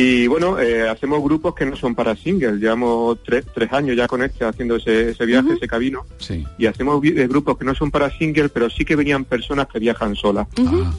y 0.00 0.28
bueno, 0.28 0.60
eh, 0.60 0.88
hacemos 0.88 1.20
grupos 1.24 1.56
que 1.56 1.66
no 1.66 1.74
son 1.74 1.96
para 1.96 2.14
singles. 2.14 2.60
Llevamos 2.60 3.18
tres, 3.24 3.44
tres 3.52 3.72
años 3.72 3.96
ya 3.96 4.06
con 4.06 4.22
este 4.22 4.44
haciendo 4.44 4.76
ese, 4.76 5.10
ese 5.10 5.26
viaje, 5.26 5.54
ese 5.54 5.66
camino. 5.66 6.06
Sí. 6.18 6.46
Y 6.56 6.66
hacemos 6.66 7.04
eh, 7.04 7.26
grupos 7.26 7.58
que 7.58 7.64
no 7.64 7.74
son 7.74 7.90
para 7.90 8.08
singles, 8.16 8.52
pero 8.54 8.70
sí 8.70 8.84
que 8.84 8.94
venían 8.94 9.24
personas 9.24 9.66
que 9.66 9.80
viajan 9.80 10.14
solas, 10.14 10.46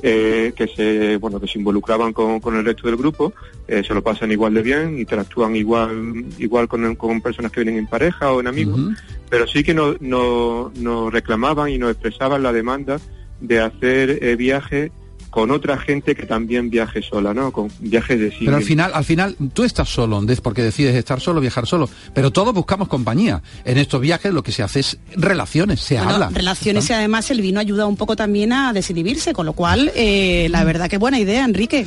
eh, 0.03 0.51
que 0.53 0.67
se 0.67 1.15
bueno 1.15 1.39
que 1.39 1.47
se 1.47 1.59
involucraban 1.59 2.12
con, 2.12 2.41
con 2.41 2.57
el 2.57 2.65
resto 2.65 2.88
del 2.88 2.97
grupo, 2.97 3.31
se 3.69 3.93
lo 3.93 4.03
pasan 4.03 4.33
igual 4.33 4.53
de 4.53 4.63
bien, 4.63 5.00
interactúan 5.00 5.55
igual 5.55 6.25
igual 6.38 6.67
con, 6.67 6.93
con 6.97 7.21
personas 7.21 7.53
que 7.53 7.63
vienen 7.63 7.79
en 7.79 7.88
pareja 7.88 8.33
o 8.33 8.41
en 8.41 8.47
amigos, 8.47 8.81
pero 9.29 9.47
sí 9.47 9.63
que 9.63 9.74
nos 9.74 10.01
no, 10.01 10.74
no 10.75 11.09
reclamaban 11.09 11.69
y 11.69 11.77
nos 11.77 11.91
expresaban 11.91 12.43
la 12.43 12.51
demanda 12.51 13.00
de 13.39 13.62
hacer 13.62 14.35
viajes 14.35 14.91
con 15.29 15.51
otra 15.51 15.77
gente 15.77 16.15
que 16.15 16.25
también 16.25 16.69
viaje 16.69 17.01
sola, 17.01 17.33
¿no? 17.33 17.51
Con 17.51 17.69
viajes 17.79 18.19
de 18.19 18.31
sí. 18.31 18.45
Pero 18.45 18.57
al 18.57 18.63
final, 18.63 18.91
al 18.93 19.03
final, 19.03 19.36
tú 19.53 19.63
estás 19.63 19.89
solo, 19.89 20.21
porque 20.41 20.62
decides 20.62 20.95
estar 20.95 21.19
solo, 21.19 21.39
viajar 21.41 21.67
solo. 21.67 21.89
Pero 22.13 22.31
todos 22.31 22.53
buscamos 22.53 22.88
compañía. 22.88 23.41
En 23.65 23.77
estos 23.77 24.01
viajes 24.01 24.33
lo 24.33 24.43
que 24.43 24.51
se 24.51 24.63
hace 24.63 24.79
es 24.79 24.98
relaciones, 25.15 25.79
se 25.81 25.98
habla. 25.98 26.29
Relaciones 26.29 26.89
y 26.89 26.93
además 26.93 27.29
el 27.31 27.41
vino 27.41 27.59
ayuda 27.59 27.86
un 27.86 27.98
poco 27.98 28.15
también 28.15 28.53
a 28.53 28.74
desinhibirse, 28.74 29.33
con 29.33 29.45
lo 29.45 29.53
cual, 29.53 29.91
eh, 29.95 30.48
la 30.50 30.63
verdad 30.63 30.89
que 30.89 30.98
buena 30.98 31.19
idea, 31.19 31.45
Enrique. 31.45 31.86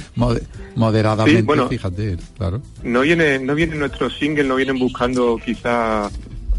moderadamente, 0.75 1.43
bueno, 1.43 1.69
fíjate, 1.69 2.17
claro. 2.37 2.63
No 2.83 3.01
viene, 3.01 3.39
no 3.39 3.55
viene 3.55 3.77
nuestro 3.77 4.11
single, 4.11 4.45
no 4.45 4.57
vienen 4.57 4.79
buscando 4.79 5.39
quizá 5.45 6.11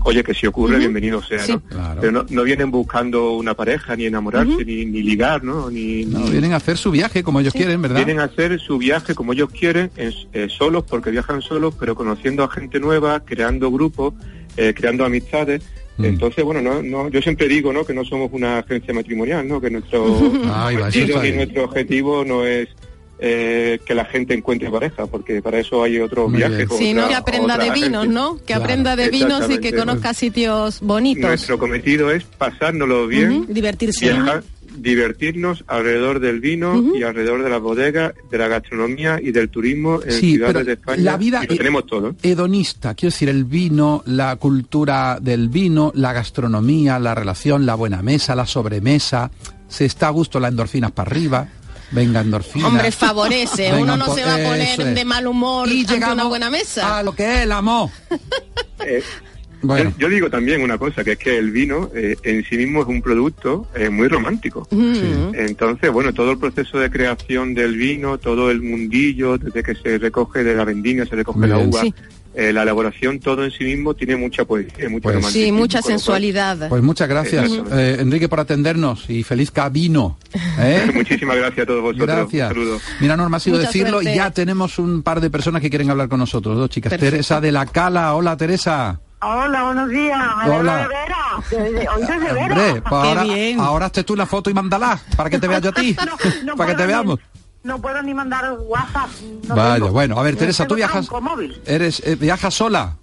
oye, 0.04 0.24
que 0.24 0.34
si 0.34 0.48
ocurre, 0.48 0.78
bienvenido 0.78 1.22
sea, 1.22 1.46
¿no? 1.48 1.62
Pero 2.00 2.26
no, 2.30 2.44
vienen 2.44 2.72
buscando 2.72 3.34
una 3.34 3.54
pareja, 3.54 3.96
ni 3.96 4.06
enamorarse, 4.06 4.66
ni, 4.66 4.86
ni, 4.86 5.02
ligar, 5.02 5.44
¿no? 5.44 5.70
Ni, 5.70 6.06
no, 6.06 6.24
vienen 6.26 6.54
a 6.54 6.58
hacer 6.58 6.78
su 6.78 6.92
viaje 6.92 7.24
como 7.24 7.40
ellos 7.40 7.54
quieren, 7.54 7.82
¿verdad? 7.82 7.98
Vienen 7.98 8.20
a 8.20 8.26
hacer 8.26 8.60
su 8.60 8.78
viaje 8.78 9.16
como 9.16 9.34
ellos 9.34 9.50
quieren, 9.50 9.92
eh, 9.98 10.48
solos, 10.50 10.84
porque 10.88 11.12
viajan 11.12 11.42
solos, 11.42 11.76
pero 11.80 11.96
conociendo 11.96 12.44
a 12.44 12.50
gente 12.50 12.80
nueva, 12.80 13.22
creando 13.22 13.72
grupos, 13.72 14.14
eh, 14.58 14.74
creando 14.76 15.06
amistades. 15.06 15.64
Mm. 15.98 16.06
Entonces, 16.06 16.44
bueno, 16.44 16.62
no, 16.62 16.82
no, 16.82 17.10
yo 17.10 17.22
siempre 17.22 17.48
digo, 17.48 17.72
¿no? 17.72 17.86
Que 17.86 17.94
no 17.94 18.04
somos 18.04 18.30
una 18.34 18.60
agencia 18.60 18.94
matrimonial, 18.94 19.48
¿no? 19.48 19.62
Que 19.62 19.70
nuestro, 19.70 20.08
nuestro 21.36 21.64
objetivo 21.64 22.26
no 22.26 22.46
es 22.46 22.70
eh, 23.25 23.80
que 23.86 23.96
la 23.96 24.03
gente 24.03 24.34
encuentre 24.34 24.70
pareja, 24.70 25.08
porque 25.08 25.42
para 25.42 25.58
eso 25.58 25.82
hay 25.82 25.98
otro 25.98 26.27
viaje. 26.27 26.68
Sí, 26.77 26.94
no, 26.94 27.08
que 27.08 27.15
aprenda 27.15 27.58
de 27.58 27.72
vinos, 27.72 28.06
¿no? 28.06 28.38
Que 28.46 28.53
aprenda 28.53 28.98
de 28.98 29.08
vinos 29.08 29.50
y 29.50 29.60
que 29.60 29.74
conozca 29.74 30.13
sitios 30.13 30.82
bonitos. 30.82 31.24
Nuestro 31.24 31.58
cometido 31.58 32.12
es 32.12 32.25
pasárnoslo 32.25 33.08
bien, 33.08 33.46
divertirse. 33.48 34.08
Viajar, 34.08 34.44
divertirnos 34.75 35.63
alrededor 35.68 36.20
del 36.20 36.42
vino 36.42 36.84
y 36.94 37.03
alrededor 37.03 37.44
de 37.44 37.50
la 37.50 37.60
bodega, 37.60 38.13
de 38.30 38.38
la 38.38 38.50
gastronomía 38.50 39.22
y 39.22 39.32
del 39.32 39.48
turismo 39.48 40.01
en 40.03 40.12
ciudades 40.12 40.65
de 40.65 40.74
España. 40.74 41.01
La 41.01 41.15
vida 41.15 41.46
tenemos 41.48 41.86
todo. 41.86 42.15
hedonista, 42.22 42.94
quiero 42.94 43.13
decir, 43.13 43.30
el 43.30 43.46
vino, 43.46 44.03
la 44.06 44.36
cultura 44.36 45.20
del 45.22 45.48
vino, 45.48 45.94
la 45.96 46.12
gastronomía, 46.12 47.00
la 47.00 47.15
relación, 47.15 47.65
la 47.65 47.75
buena 47.75 48.01
mesa, 48.01 48.36
la 48.36 48.46
sobremesa, 48.46 49.32
se 49.70 49.86
está 49.86 50.08
a 50.08 50.12
gusto, 50.12 50.42
las 50.42 50.51
endorfinas 50.51 50.92
para 50.92 51.10
arriba. 51.10 51.48
Venga, 51.94 52.22
endorfina. 52.22 52.68
Hombre, 52.68 52.92
favorece. 52.92 53.72
Uno 53.74 53.96
no 53.96 54.14
se 54.14 54.24
va 54.24 54.36
a 54.36 54.38
poner 54.38 54.94
de 54.96 55.06
mal 55.06 55.28
humor 55.28 55.70
y 55.70 55.82
ante 55.82 56.12
una 56.12 56.26
buena 56.26 56.50
mesa. 56.50 57.00
A 57.00 57.04
lo 57.04 57.14
que 57.14 57.24
es 57.24 57.40
el 57.42 57.52
amor. 57.52 57.90
Eh, 58.80 59.04
Yo, 59.98 60.10
digo 60.10 60.30
también 60.30 60.62
una 60.62 60.78
cosa, 60.78 61.04
que 61.04 61.14
es 61.14 61.18
que 61.18 61.38
el 61.38 61.52
vino 61.52 61.90
eh, 61.96 62.18
en 62.24 62.44
sí 62.44 62.58
mismo 62.58 62.82
es 62.82 62.88
un 62.88 63.02
producto 63.02 63.68
eh, 63.76 63.90
muy 63.90 64.08
romántico. 64.10 64.68
Mm. 64.72 65.34
Entonces, 65.36 65.92
bueno, 65.92 66.14
todo 66.14 66.32
el 66.32 66.38
proceso 66.38 66.80
de 66.80 66.90
creación 66.90 67.54
del 67.54 67.76
vino, 67.78 68.18
todo 68.18 68.52
el 68.52 68.62
mundillo, 68.62 69.38
desde 69.38 69.64
que 69.64 69.76
se 69.76 69.98
recoge 69.98 70.44
de 70.44 70.56
la 70.56 70.66
vendimia, 70.66 71.06
se 71.06 71.16
recoge 71.16 71.48
la 71.48 71.60
uva, 71.60 71.82
eh, 72.36 72.52
la 72.52 72.63
elaboración 72.63 73.20
todo 73.20 73.44
en 73.44 73.52
sí 73.52 73.63
mismo 73.63 73.94
tiene 73.94 74.16
mucha 74.16 74.44
poesía, 74.46 74.90
mucha 74.90 75.12
pues, 75.12 75.25
Sí, 75.28 75.52
mucha 75.52 75.82
sensualidad. 75.82 76.68
Pues 76.70 76.82
muchas 76.82 77.08
gracias, 77.08 77.52
eh, 77.72 77.98
Enrique, 78.00 78.28
por 78.28 78.40
atendernos 78.40 79.10
y 79.10 79.24
feliz 79.24 79.52
camino. 79.52 80.18
¿eh? 80.60 80.90
Muchísimas 80.94 81.38
gracias 81.38 81.63
a 81.63 81.68
todos 81.68 81.82
vosotros. 81.82 82.32
Gracias. 82.32 82.54
Mira, 83.00 83.16
Norma, 83.16 83.38
ha 83.38 83.40
sido 83.40 83.58
decirlo 83.58 84.02
y 84.02 84.06
ya 84.06 84.32
tenemos 84.32 84.80
un 84.80 85.04
par 85.04 85.22
de 85.22 85.30
personas 85.30 85.62
que 85.62 85.70
quieren 85.70 85.90
hablar 85.90 86.10
con 86.10 86.20
nosotros, 86.20 86.58
dos 86.58 86.70
chicas. 86.70 86.98
Teresa 86.98 87.40
de 87.40 87.52
la 87.52 87.66
Cala, 87.66 88.16
hola 88.16 88.36
Teresa. 88.36 89.00
Hola, 89.22 89.63
buenos 89.63 89.90
días. 89.90 90.20
Hola. 90.48 90.90
Hombre, 91.52 92.82
pues 92.82 92.92
ahora, 92.92 93.24
bien. 93.24 93.60
ahora 93.60 93.86
hazte 93.86 94.04
tú 94.04 94.16
la 94.16 94.25
foto 94.25 94.50
y 94.50 94.54
mándala 94.54 95.00
para 95.16 95.30
que 95.30 95.40
te 95.40 95.48
vea 95.48 95.60
yo 95.60 95.70
a 95.70 95.74
ti, 95.74 95.96
para 96.58 96.72
que 96.72 96.75
te 96.75 96.86
veamos 96.86 97.20
no 97.63 97.82
puedo 97.82 98.01
ni 98.01 98.13
mandar 98.13 98.58
WhatsApp. 98.60 99.10
Vaya, 99.48 99.86
bueno, 99.86 100.20
a 100.20 100.24
ver, 100.24 100.36
Teresa, 100.36 100.67
tú 100.67 100.75
viajas. 100.75 101.10
¿Eres 101.65 102.01
eh, 102.05 102.15
viajas 102.15 102.53
sola? 102.53 102.98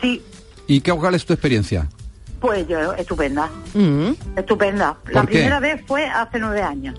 Sí. 0.00 0.22
¿Y 0.66 0.80
qué 0.80 0.92
cuál 0.92 1.14
es 1.14 1.24
tu 1.24 1.32
experiencia? 1.32 1.88
Pues 2.40 2.66
yo, 2.68 2.92
estupenda. 2.94 3.50
Mm. 3.74 4.10
Estupenda. 4.36 4.96
La 5.10 5.22
primera 5.24 5.60
vez 5.60 5.82
fue 5.86 6.06
hace 6.06 6.38
nueve 6.38 6.62
años. 6.62 6.96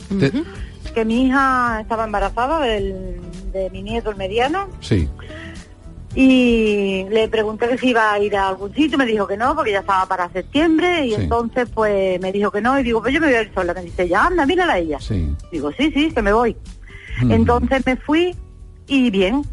Que 0.93 1.05
mi 1.05 1.27
hija 1.27 1.79
estaba 1.81 2.05
embarazada 2.05 2.59
de 2.59 3.69
mi 3.71 3.83
nieto 3.83 4.09
el 4.09 4.17
mediano. 4.17 4.69
Sí. 4.81 5.07
Y 6.15 7.05
le 7.09 7.27
pregunté 7.27 7.77
si 7.77 7.89
iba 7.89 8.11
a 8.11 8.19
ir 8.19 8.35
a 8.35 8.49
algún 8.49 8.73
sitio, 8.73 8.97
me 8.97 9.05
dijo 9.05 9.27
que 9.27 9.37
no, 9.37 9.55
porque 9.55 9.71
ya 9.71 9.81
estaba 9.81 10.07
para 10.07 10.27
septiembre, 10.29 11.05
y 11.05 11.13
entonces 11.13 11.69
pues 11.71 12.19
me 12.19 12.31
dijo 12.31 12.49
que 12.49 12.61
no, 12.61 12.79
y 12.79 12.83
digo, 12.83 12.99
pues 12.99 13.13
yo 13.13 13.21
me 13.21 13.27
voy 13.27 13.35
a 13.35 13.41
ir 13.43 13.51
sola. 13.53 13.73
Me 13.75 13.83
dice, 13.83 14.07
ya 14.07 14.25
anda, 14.25 14.45
mírala 14.45 14.73
a 14.73 14.79
ella. 14.79 14.99
Sí. 14.99 15.33
Digo, 15.51 15.71
sí, 15.71 15.91
sí, 15.93 16.11
que 16.11 16.21
me 16.21 16.33
voy. 16.33 16.57
Entonces 17.21 17.85
me 17.85 17.95
fui 17.97 18.35
y 18.88 19.09
bien, 19.09 19.43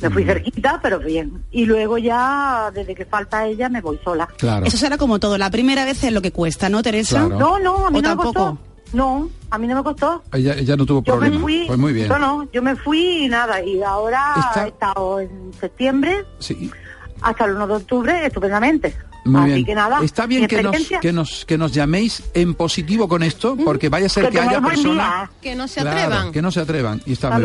me 0.00 0.10
fui 0.10 0.24
cerquita, 0.24 0.80
pero 0.82 0.98
bien. 0.98 1.44
Y 1.50 1.64
luego 1.66 1.98
ya, 1.98 2.70
desde 2.72 2.94
que 2.94 3.04
falta 3.04 3.46
ella, 3.46 3.68
me 3.68 3.80
voy 3.80 3.98
sola. 4.04 4.28
Claro. 4.38 4.66
Eso 4.66 4.76
será 4.76 4.96
como 4.96 5.18
todo. 5.18 5.38
La 5.38 5.50
primera 5.50 5.84
vez 5.84 6.02
es 6.04 6.12
lo 6.12 6.22
que 6.22 6.32
cuesta, 6.32 6.68
¿no, 6.68 6.82
Teresa? 6.82 7.28
No, 7.28 7.58
no, 7.58 7.86
a 7.86 7.90
mí 7.90 8.00
no 8.00 8.10
me 8.10 8.16
costó. 8.16 8.58
No, 8.92 9.28
a 9.50 9.58
mí 9.58 9.66
no 9.66 9.76
me 9.76 9.82
costó. 9.82 10.22
Ella, 10.32 10.76
no 10.76 10.86
tuvo 10.86 11.02
problema. 11.02 11.34
Me 11.34 11.40
fui, 11.42 11.64
pues 11.66 11.78
muy 11.78 11.92
bien. 11.92 12.08
No, 12.08 12.18
no, 12.18 12.48
yo 12.52 12.62
me 12.62 12.74
fui 12.74 13.24
y 13.24 13.28
nada. 13.28 13.62
Y 13.62 13.82
ahora 13.82 14.52
he 14.64 14.68
estado 14.68 15.20
en 15.20 15.52
septiembre. 15.60 16.24
Sí. 16.38 16.70
Hasta 17.20 17.44
el 17.44 17.56
1 17.56 17.66
de 17.66 17.74
octubre, 17.74 18.26
estupendamente. 18.26 18.94
Así 19.36 19.64
que 19.64 19.74
nada. 19.74 20.00
Está 20.02 20.26
bien 20.26 20.46
que 20.46 20.62
nos, 20.62 20.76
que 21.00 21.12
nos, 21.12 21.44
que 21.44 21.58
nos 21.58 21.72
llaméis 21.72 22.22
en 22.34 22.54
positivo 22.54 23.08
con 23.08 23.22
esto, 23.22 23.56
porque 23.64 23.88
vaya 23.88 24.06
a 24.06 24.08
ser 24.08 24.28
que, 24.30 24.40
haya 24.40 24.60
personas 24.60 25.30
que 25.40 25.54
no 25.54 25.68
se 25.68 25.80
atrevan. 25.80 26.32
que 26.32 26.42
no 26.42 26.50
se 26.50 26.60
atrevan. 26.60 27.02
Y 27.06 27.12
está 27.12 27.38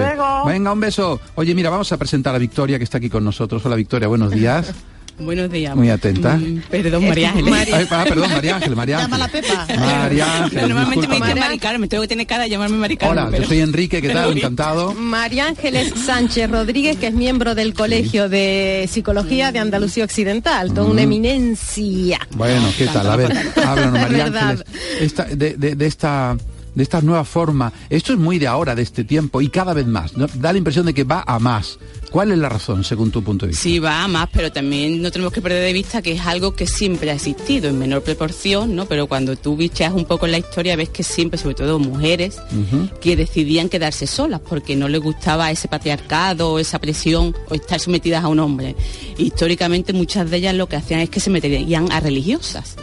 Venga, 0.45 0.71
un 0.71 0.79
beso. 0.79 1.19
Oye, 1.35 1.53
mira, 1.55 1.69
vamos 1.69 1.91
a 1.91 1.97
presentar 1.97 2.35
a 2.35 2.37
Victoria 2.37 2.77
que 2.77 2.83
está 2.83 2.97
aquí 2.97 3.09
con 3.09 3.23
nosotros. 3.23 3.65
Hola 3.65 3.75
Victoria, 3.75 4.07
buenos 4.07 4.31
días. 4.31 4.73
Buenos 5.19 5.51
días. 5.51 5.75
Muy 5.75 5.89
atenta. 5.89 6.35
Mm, 6.37 6.61
perdón, 6.69 7.07
María 7.07 7.29
Ángeles. 7.29 7.87
ah, 7.91 8.05
perdón, 8.07 8.31
María 8.31 8.55
Ángeles, 8.55 8.75
María 8.75 8.97
Ángeles. 8.97 9.11
Llama 9.11 9.17
la 9.17 9.27
Pepa. 9.27 9.67
María 9.79 10.43
Ángeles. 10.43 10.67
Normalmente 10.69 11.07
me 11.07 11.15
dicen 11.15 11.39
Mari 11.39 11.59
Carmen, 11.59 11.89
tengo 11.89 12.01
que 12.01 12.07
tener 12.07 12.27
cara 12.27 12.43
de 12.43 12.49
llamarme 12.49 12.77
Mari 12.77 12.97
Carmen. 12.97 13.25
Hola, 13.25 13.37
yo 13.37 13.45
soy 13.45 13.59
Enrique, 13.59 14.01
¿qué 14.01 14.09
tal? 14.09 14.35
Encantado. 14.35 14.93
María 14.93 15.47
Ángeles 15.47 15.93
Sánchez 16.05 16.49
Rodríguez, 16.49 16.97
que 16.97 17.07
es 17.07 17.13
miembro 17.13 17.55
del 17.55 17.73
Colegio 17.73 18.27
de 18.29 18.89
Psicología 18.91 19.51
de 19.51 19.59
Andalucía 19.59 20.03
Occidental, 20.03 20.73
toda 20.73 20.87
una 20.87 21.01
mm. 21.01 21.05
eminencia. 21.05 22.19
Bueno, 22.31 22.67
¿qué 22.77 22.87
tal? 22.87 23.09
A 23.09 23.15
ver, 23.15 23.31
háblanos, 23.63 23.93
María 23.93 24.25
Ángeles. 24.33 24.63
Esta, 24.99 25.25
de, 25.25 25.55
de, 25.55 25.75
de 25.75 25.85
esta 25.85 26.35
de 26.75 26.83
esta 26.83 27.01
nueva 27.01 27.23
forma. 27.23 27.73
Esto 27.89 28.13
es 28.13 28.19
muy 28.19 28.39
de 28.39 28.47
ahora, 28.47 28.75
de 28.75 28.81
este 28.81 29.03
tiempo, 29.03 29.41
y 29.41 29.49
cada 29.49 29.73
vez 29.73 29.87
más. 29.87 30.13
Da 30.35 30.51
la 30.51 30.57
impresión 30.57 30.85
de 30.85 30.93
que 30.93 31.03
va 31.03 31.23
a 31.25 31.39
más. 31.39 31.79
¿Cuál 32.11 32.31
es 32.31 32.37
la 32.37 32.47
razón, 32.47 32.83
según 32.83 33.09
tu 33.09 33.23
punto 33.23 33.47
de 33.47 33.51
vista? 33.51 33.63
Sí, 33.63 33.79
va 33.79 34.03
a 34.03 34.07
más, 34.07 34.29
pero 34.31 34.51
también 34.51 35.01
no 35.01 35.09
tenemos 35.09 35.33
que 35.33 35.41
perder 35.41 35.63
de 35.63 35.73
vista 35.73 36.03
que 36.03 36.11
es 36.11 36.21
algo 36.21 36.53
que 36.53 36.67
siempre 36.67 37.09
ha 37.09 37.15
existido, 37.15 37.69
en 37.69 37.79
menor 37.79 38.03
proporción, 38.03 38.75
¿no? 38.75 38.85
Pero 38.85 39.07
cuando 39.07 39.35
tú 39.35 39.55
bicheas 39.55 39.93
un 39.93 40.05
poco 40.05 40.27
en 40.27 40.33
la 40.33 40.37
historia, 40.37 40.75
ves 40.75 40.89
que 40.89 41.01
siempre, 41.01 41.39
sobre 41.39 41.55
todo 41.55 41.79
mujeres, 41.79 42.37
que 43.01 43.15
decidían 43.15 43.67
quedarse 43.67 44.05
solas 44.05 44.41
porque 44.47 44.75
no 44.75 44.87
les 44.89 45.01
gustaba 45.01 45.49
ese 45.49 45.67
patriarcado, 45.67 46.59
esa 46.59 46.77
presión, 46.77 47.35
o 47.49 47.55
estar 47.55 47.79
sometidas 47.79 48.23
a 48.23 48.27
un 48.27 48.39
hombre. 48.39 48.75
Históricamente, 49.17 49.91
muchas 49.91 50.29
de 50.29 50.37
ellas 50.37 50.53
lo 50.53 50.69
que 50.69 50.75
hacían 50.75 50.99
es 50.99 51.09
que 51.09 51.19
se 51.19 51.31
metían 51.31 51.91
a 51.91 51.99
religiosas. 51.99 52.75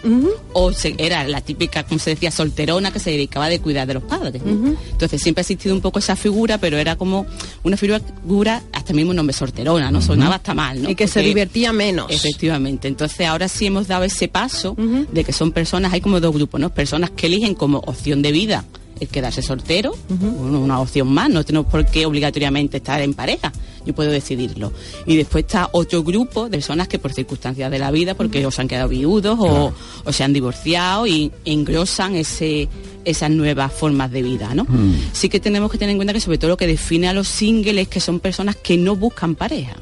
O 0.55 0.73
era 0.99 1.23
la 1.29 1.41
típica, 1.41 1.85
como 1.85 2.01
se 2.01 2.11
decía, 2.11 2.33
solterona 2.33 2.93
que 2.93 2.99
se 2.99 3.11
dedicaba 3.11 3.47
a 3.47 3.59
cuidar 3.61 3.80
de 3.87 3.95
los 3.95 4.03
padres. 4.03 4.43
Entonces, 4.45 5.21
siempre 5.23 5.41
ha 5.41 5.43
existido 5.43 5.75
un 5.75 5.81
poco 5.81 5.99
esa 5.99 6.17
figura, 6.17 6.59
pero 6.59 6.79
era 6.79 6.97
como 6.97 7.27
una 7.63 7.77
figura 7.77 8.63
hasta 8.73 8.93
mismo 8.93 9.13
nombre 9.13 9.35
sorterona, 9.35 9.91
¿no? 9.91 10.03
Sonaba 10.03 10.37
hasta 10.37 10.55
mal, 10.55 10.83
¿no? 10.83 10.91
Y 10.91 10.95
que 10.95 11.09
se 11.09 11.21
divertía 11.21 11.73
menos. 11.73 12.07
Efectivamente. 12.11 12.89
Entonces 12.89 13.27
ahora 13.27 13.49
sí 13.49 13.67
hemos 13.67 13.89
dado 13.89 14.05
ese 14.05 14.29
paso 14.29 14.77
de 15.13 15.25
que 15.25 15.33
son 15.33 15.53
personas, 15.53 15.93
hay 15.93 16.01
como 16.01 16.21
dos 16.21 16.35
grupos, 16.35 16.61
¿no? 16.61 16.71
Personas 16.71 17.11
que 17.11 17.27
eligen 17.27 17.55
como 17.55 17.79
opción 17.79 18.23
de 18.23 18.33
vida 18.33 18.65
el 19.01 19.09
quedarse 19.09 19.43
soltero, 19.43 19.97
una 20.09 20.79
opción 20.79 21.09
más, 21.09 21.31
no 21.31 21.45
tenemos 21.45 21.67
por 21.71 21.87
qué 21.87 22.07
obligatoriamente 22.07 22.77
estar 22.77 23.01
en 23.01 23.15
pareja, 23.15 23.51
yo 23.85 23.95
puedo 23.95 24.11
decidirlo. 24.11 24.73
Y 25.07 25.17
después 25.17 25.45
está 25.45 25.71
otro 25.73 26.03
grupo 26.03 26.45
de 26.45 26.51
personas 26.51 26.87
que 26.87 26.99
por 26.99 27.13
circunstancias 27.13 27.71
de 27.71 27.79
la 27.79 27.91
vida, 27.91 28.15
porque 28.15 28.45
o 28.45 28.51
se 28.51 28.61
han 28.61 28.69
quedado 28.69 28.89
viudos 28.89 29.39
o, 29.41 29.73
se 30.13 30.23
han 30.23 30.33
divorciado 30.33 31.07
y 31.07 31.33
engrosan 31.45 32.15
ese, 32.15 32.69
esas 33.05 33.31
nuevas 33.31 33.73
formas 33.73 34.11
de 34.11 34.23
vida, 34.23 34.55
¿no? 34.55 34.67
Sí 35.13 35.29
que 35.29 35.41
tenemos 35.41 35.71
que 35.71 35.79
tener 35.79 35.93
en 35.93 35.97
cuenta 35.97 36.13
que 36.13 36.21
sobre 36.21 36.39
todo 36.39 36.51
lo 36.51 36.57
que 36.57 36.67
define 36.67 37.09
a 37.09 37.15
los 37.15 37.27
singles 37.27 37.83
es 37.83 37.89
que 37.89 38.01
son 38.01 38.21
personas 38.21 38.57
que 38.57 38.77
no 38.77 38.97
buscan 38.97 39.35
pareja, 39.35 39.77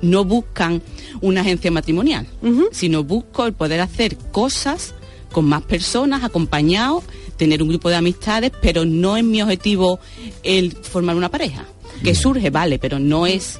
no 0.00 0.24
buscan 0.24 0.80
una 1.20 1.40
agencia 1.40 1.70
matrimonial, 1.70 2.26
sino 2.70 3.02
busco 3.02 3.46
el 3.46 3.52
poder 3.52 3.80
hacer 3.80 4.16
cosas 4.30 4.94
con 5.32 5.44
más 5.44 5.62
personas, 5.62 6.24
acompañados, 6.24 7.04
tener 7.40 7.62
un 7.62 7.70
grupo 7.70 7.88
de 7.88 7.96
amistades, 7.96 8.52
pero 8.60 8.84
no 8.84 9.16
es 9.16 9.24
mi 9.24 9.40
objetivo 9.40 9.98
el 10.42 10.72
formar 10.72 11.16
una 11.16 11.30
pareja. 11.30 11.64
Que 12.04 12.14
surge, 12.14 12.50
vale, 12.50 12.78
pero 12.78 12.98
no 12.98 13.26
es 13.26 13.58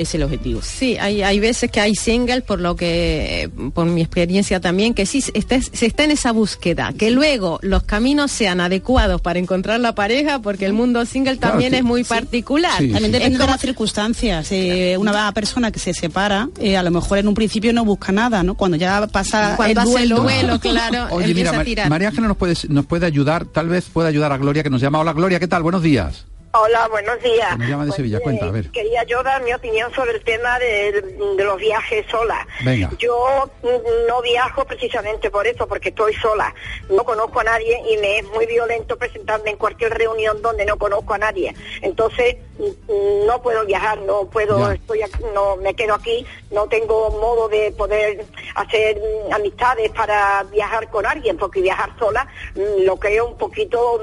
es 0.00 0.14
el 0.14 0.22
objetivo. 0.22 0.62
Sí, 0.62 0.96
hay, 0.98 1.22
hay 1.22 1.38
veces 1.40 1.70
que 1.70 1.78
hay 1.78 1.94
single, 1.94 2.40
por 2.40 2.58
lo 2.60 2.74
que, 2.74 3.50
por 3.74 3.86
mi 3.86 4.00
experiencia 4.00 4.58
también, 4.58 4.94
que 4.94 5.04
sí, 5.04 5.20
se 5.20 5.86
está 5.86 6.04
en 6.04 6.10
esa 6.10 6.32
búsqueda, 6.32 6.94
que 6.96 7.10
luego 7.10 7.58
los 7.62 7.82
caminos 7.82 8.30
sean 8.30 8.60
adecuados 8.60 9.20
para 9.20 9.38
encontrar 9.38 9.78
la 9.80 9.94
pareja, 9.94 10.40
porque 10.40 10.64
el 10.64 10.72
mundo 10.72 11.04
single 11.04 11.36
también 11.36 11.74
es 11.74 11.84
muy 11.84 12.04
particular. 12.04 12.78
también 12.78 13.12
depende 13.12 13.38
de 13.38 13.46
las 13.46 13.60
circunstancias. 13.60 14.50
Eh, 14.52 14.96
una 14.98 15.32
persona 15.32 15.70
que 15.70 15.78
se 15.78 15.92
separa, 15.92 16.48
eh, 16.58 16.76
a 16.76 16.82
lo 16.82 16.90
mejor 16.90 17.18
en 17.18 17.28
un 17.28 17.34
principio 17.34 17.72
no 17.72 17.84
busca 17.84 18.10
nada, 18.10 18.42
¿no? 18.42 18.54
Cuando 18.54 18.78
ya 18.78 19.06
pasa 19.06 19.56
el 19.66 20.08
duelo, 20.08 20.60
claro, 20.60 21.08
Oye, 21.10 21.34
mira, 21.34 21.52
María 21.88 22.08
Ángela 22.08 22.28
nos 22.28 22.36
puede, 22.38 22.54
nos 22.68 22.86
puede 22.86 23.04
ayudar, 23.04 23.44
tal 23.44 23.68
vez 23.68 23.84
pueda 23.92 24.08
ayudar 24.08 24.32
a 24.32 24.38
Gloria, 24.38 24.62
que 24.62 24.70
nos 24.70 24.80
llama. 24.80 25.00
Hola, 25.00 25.12
Gloria, 25.12 25.38
¿qué 25.38 25.48
tal? 25.48 25.62
Buenos 25.62 25.82
días. 25.82 26.29
Hola, 26.52 26.88
buenos 26.88 27.22
días. 27.22 27.56
Me 27.56 27.68
llama 27.68 27.84
de 27.84 27.92
Sevilla, 27.92 28.16
pues, 28.16 28.24
cuenta, 28.24 28.46
a 28.46 28.50
ver. 28.50 28.72
Quería 28.72 29.04
yo 29.04 29.22
dar 29.22 29.40
mi 29.44 29.52
opinión 29.52 29.94
sobre 29.94 30.16
el 30.16 30.24
tema 30.24 30.58
de, 30.58 31.16
los 31.38 31.56
viajes 31.58 32.04
sola. 32.10 32.44
Venga. 32.64 32.90
Yo 32.98 33.48
no 34.08 34.20
viajo 34.20 34.64
precisamente 34.64 35.30
por 35.30 35.46
eso, 35.46 35.68
porque 35.68 35.90
estoy 35.90 36.12
sola. 36.14 36.52
No 36.88 37.04
conozco 37.04 37.38
a 37.38 37.44
nadie 37.44 37.80
y 37.88 37.96
me 37.98 38.18
es 38.18 38.28
muy 38.30 38.46
violento 38.46 38.98
presentarme 38.98 39.50
en 39.50 39.58
cualquier 39.58 39.96
reunión 39.96 40.42
donde 40.42 40.64
no 40.64 40.76
conozco 40.76 41.14
a 41.14 41.18
nadie. 41.18 41.54
Entonces, 41.82 42.36
no 43.26 43.40
puedo 43.42 43.64
viajar, 43.64 43.98
no 43.98 44.24
puedo, 44.24 44.72
estoy 44.72 45.02
no 45.32 45.56
me 45.56 45.74
quedo 45.74 45.94
aquí, 45.94 46.26
no 46.50 46.66
tengo 46.66 47.10
modo 47.12 47.48
de 47.48 47.70
poder 47.70 48.26
hacer 48.56 49.00
amistades 49.32 49.90
para 49.92 50.42
viajar 50.50 50.90
con 50.90 51.06
alguien, 51.06 51.36
porque 51.36 51.60
viajar 51.60 51.96
sola 51.96 52.26
mm, 52.56 52.82
lo 52.84 52.96
creo 52.96 53.28
un 53.28 53.38
poquito 53.38 54.00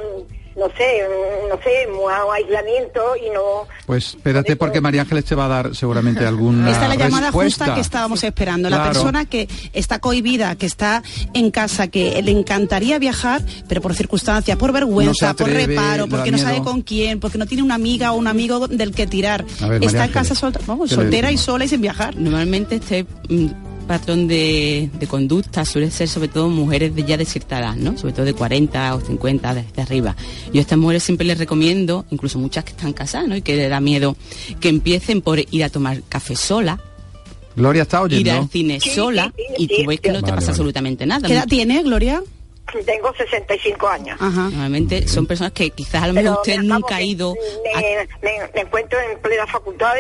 no 0.58 0.68
sé, 0.76 1.04
no 1.50 1.56
sé, 1.62 1.88
aislamiento 2.34 3.02
y 3.16 3.30
no... 3.30 3.68
Pues 3.86 4.16
espérate 4.16 4.56
porque 4.56 4.82
María 4.82 5.02
Ángeles 5.02 5.26
te 5.26 5.36
va 5.36 5.46
a 5.46 5.48
dar 5.48 5.76
seguramente 5.76 6.26
alguna 6.26 6.72
Esta 6.72 6.84
es 6.84 6.90
la 6.90 6.96
llamada 6.96 7.32
justa 7.32 7.76
que 7.76 7.82
estábamos 7.82 8.24
esperando. 8.24 8.70
La 8.70 8.84
persona 8.84 9.26
que 9.26 9.48
está 9.74 10.00
cohibida, 10.00 10.56
que 10.56 10.66
está 10.66 11.04
en 11.34 11.52
casa, 11.52 11.88
que 11.88 12.22
le 12.24 12.32
encantaría 12.32 12.98
viajar, 12.98 13.44
pero 13.68 13.82
por 13.82 13.94
circunstancias, 13.94 14.58
por 14.58 14.72
vergüenza, 14.72 15.36
por 15.36 15.50
reparo, 15.50 16.08
porque 16.08 16.32
no 16.32 16.40
sabe 16.40 16.62
con 16.64 16.82
quién, 16.82 17.20
porque 17.20 17.38
no 17.38 17.46
tiene 17.46 17.64
una 17.64 17.76
amiga 17.76 18.12
o 18.12 18.16
un 18.16 18.28
amigo 18.28 18.68
del 18.68 18.94
que 18.94 19.06
tirar. 19.06 19.46
está 19.82 20.06
en 20.06 20.12
casa 20.12 20.34
soltera 20.34 21.32
y 21.32 21.38
sola 21.38 21.66
y 21.66 21.68
sin 21.68 21.82
viajar. 21.82 22.16
Normalmente 22.16 22.78
este 22.78 23.06
patrón 23.88 24.28
de, 24.28 24.90
conducta 25.08 25.66
suele 25.66 25.90
ser 25.90 26.08
sobre 26.08 26.28
todo 26.28 26.50
mujeres 26.50 26.94
de 26.96 27.04
ya 27.04 27.18
de 27.18 27.26
cierta 27.26 27.60
edad, 27.60 27.76
¿no? 27.76 27.98
Sobre 27.98 28.14
todo 28.14 28.26
de 28.26 28.34
40 28.34 28.96
o 28.96 29.02
50 29.02 29.54
desde 29.54 29.82
arriba. 29.82 30.16
Yo 30.54 30.60
a 30.60 30.62
estas 30.62 30.78
mujeres 30.78 31.04
siempre 31.04 31.26
les 31.26 31.38
recomiendo, 31.38 32.06
incluso 32.12 32.38
muchas 32.40 32.64
que 32.64 32.72
están 32.72 32.94
casadas, 32.94 33.28
¿no? 33.28 33.36
Y 33.36 33.42
que 33.42 33.56
les 33.56 33.70
da 33.70 33.80
miedo, 33.80 34.16
que 34.60 34.70
empiecen 34.70 35.22
por 35.22 35.40
ir 35.40 35.64
a 35.64 35.70
tomar 35.70 36.04
café 36.08 36.36
sola, 36.36 36.80
Gloria 37.56 37.82
está 37.82 38.04
oyendo. 38.04 38.30
Ir 38.30 38.36
al 38.36 38.50
cine 38.50 38.80
sola 38.80 39.34
y 39.58 39.68
tú 39.68 39.88
ves 39.88 40.00
que 40.00 40.12
no 40.12 40.22
te 40.22 40.32
pasa 40.32 40.52
absolutamente 40.52 41.08
nada. 41.08 41.28
¿Qué 41.28 41.34
edad 41.34 41.48
tiene, 41.48 41.82
Gloria? 41.82 42.22
Tengo 42.86 43.14
65 43.16 43.88
años. 43.88 44.18
Ajá. 44.20 44.44
Normalmente 44.44 45.08
son 45.08 45.26
personas 45.26 45.54
que 45.54 45.70
quizás 45.72 46.04
a 46.04 46.08
lo 46.08 46.14
mejor 46.14 46.38
usted 46.38 46.58
nunca 46.60 46.98
ha 46.98 47.02
ido. 47.02 47.34
Me, 48.22 48.62
encuentro 48.62 49.00
en 49.00 49.20
plena 49.20 49.48
facultad. 49.48 49.94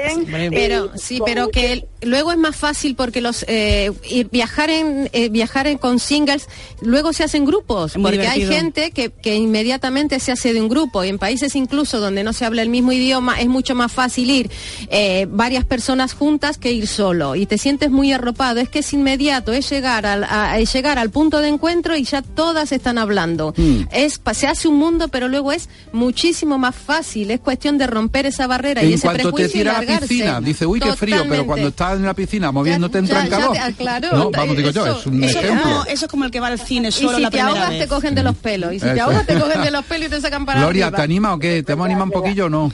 pero 0.49 0.91
sí, 0.97 1.19
pero 1.25 1.49
que 1.49 1.87
luego 2.01 2.31
es 2.31 2.37
más 2.37 2.55
fácil 2.55 2.95
porque 2.95 3.21
los 3.21 3.45
eh, 3.47 3.91
ir, 4.09 4.29
viajar 4.29 4.69
en 4.69 5.09
eh, 5.13 5.29
viajar 5.29 5.67
en, 5.67 5.77
con 5.77 5.99
singles 5.99 6.47
luego 6.81 7.11
se 7.11 7.23
hacen 7.23 7.45
grupos 7.45 7.93
porque 7.93 8.27
hay 8.27 8.45
gente 8.45 8.91
que, 8.91 9.09
que, 9.09 9.35
inmediatamente 9.35 10.19
se 10.19 10.31
hace 10.31 10.53
de 10.53 10.61
un 10.61 10.69
grupo 10.69 11.03
y 11.03 11.09
en 11.09 11.17
países 11.17 11.55
incluso 11.55 11.99
donde 11.99 12.23
no 12.23 12.33
se 12.33 12.45
habla 12.45 12.61
el 12.61 12.69
mismo 12.69 12.91
idioma 12.91 13.39
es 13.39 13.47
mucho 13.47 13.73
más 13.73 13.91
fácil 13.91 14.29
ir 14.29 14.51
eh, 14.89 15.25
varias 15.29 15.65
personas 15.65 16.13
juntas 16.13 16.57
que 16.57 16.71
ir 16.71 16.87
solo 16.87 17.35
y 17.35 17.45
te 17.45 17.57
sientes 17.57 17.89
muy 17.89 18.11
arropado. 18.11 18.59
Es 18.59 18.69
que 18.69 18.79
es 18.79 18.93
inmediato, 18.93 19.53
es 19.53 19.69
llegar 19.69 20.05
al 20.05 20.23
a, 20.23 20.59
llegar 20.59 20.99
al 20.99 21.09
punto 21.09 21.39
de 21.39 21.49
encuentro 21.49 21.95
y 21.95 22.03
ya 22.03 22.21
todo 22.65 22.75
están 22.75 22.97
hablando. 22.97 23.53
Mm. 23.55 23.81
Es, 23.91 24.19
se 24.33 24.47
hace 24.47 24.67
un 24.67 24.77
mundo, 24.77 25.07
pero 25.09 25.27
luego 25.27 25.51
es 25.51 25.69
muchísimo 25.91 26.57
más 26.57 26.75
fácil. 26.75 27.31
Es 27.31 27.39
cuestión 27.39 27.77
de 27.77 27.87
romper 27.87 28.25
esa 28.25 28.47
barrera 28.47 28.83
y 28.83 28.93
ese 28.93 29.07
cuanto 29.07 29.31
te 29.31 29.49
tira 29.49 29.77
a 29.77 29.83
la 29.83 29.99
piscina, 29.99 30.41
dice, 30.41 30.65
uy, 30.65 30.79
qué 30.79 30.93
frío, 30.93 31.25
pero 31.29 31.45
cuando 31.45 31.67
estás 31.69 31.97
en 31.97 32.05
la 32.05 32.13
piscina 32.13 32.51
moviéndote 32.51 32.99
en 32.99 33.07
calor. 33.07 33.57
claro, 33.77 34.09
no, 34.11 34.31
vamos, 34.31 34.57
digo 34.57 34.69
yo, 34.71 34.85
es 34.87 35.05
un 35.05 35.23
ejemplo. 35.23 35.85
eso 35.87 36.05
es 36.05 36.11
como 36.11 36.25
el 36.25 36.31
que 36.31 36.39
va 36.39 36.47
al 36.47 36.59
cine 36.59 36.91
solo 36.91 37.19
y 37.19 37.25
si 37.25 37.29
te 37.29 37.41
ahogas, 37.41 37.69
te 37.69 37.87
cogen 37.87 38.15
de 38.15 38.23
los 38.23 38.35
pelos. 38.35 38.73
Y 38.73 38.79
si 38.79 38.85
te 38.85 38.99
ahogas, 38.99 39.25
te 39.25 39.39
cogen 39.39 39.61
de 39.61 39.71
los 39.71 39.85
pelos 39.85 40.07
y 40.07 40.09
te 40.09 40.21
sacan 40.21 40.45
para 40.45 40.61
Gloria, 40.61 40.91
¿te 40.91 41.01
anima 41.01 41.33
o 41.33 41.39
qué? 41.39 41.63
¿Te 41.63 41.73
hemos 41.73 41.85
animado 41.85 42.05
un 42.05 42.11
poquillo 42.11 42.45
o 42.45 42.49
no? 42.49 42.71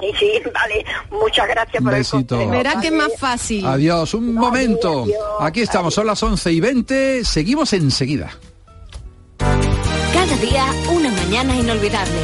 Sí, 0.00 0.06
sí, 0.18 0.32
vale. 0.52 0.84
Muchas 1.10 1.46
gracias 1.48 1.82
por 1.82 1.92
Besito. 1.92 2.40
el 2.40 2.50
Verá 2.50 2.80
que 2.80 2.88
es 2.88 2.92
más 2.92 3.12
fácil. 3.18 3.66
Adiós, 3.66 4.14
un 4.14 4.34
momento. 4.34 5.06
Aquí 5.40 5.60
estamos, 5.60 5.94
son 5.94 6.06
las 6.06 6.22
11 6.22 6.52
y 6.52 6.60
20. 6.60 7.24
Seguimos 7.24 7.72
enseguida. 7.72 8.30
Cada 10.32 10.44
día 10.44 10.64
una 10.90 11.10
mañana 11.10 11.54
inolvidable. 11.54 12.18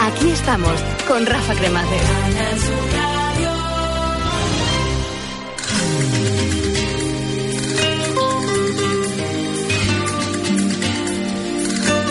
Aquí 0.00 0.30
estamos 0.30 0.80
con 1.08 1.26
Rafa 1.26 1.54
Cremades. 1.56 2.02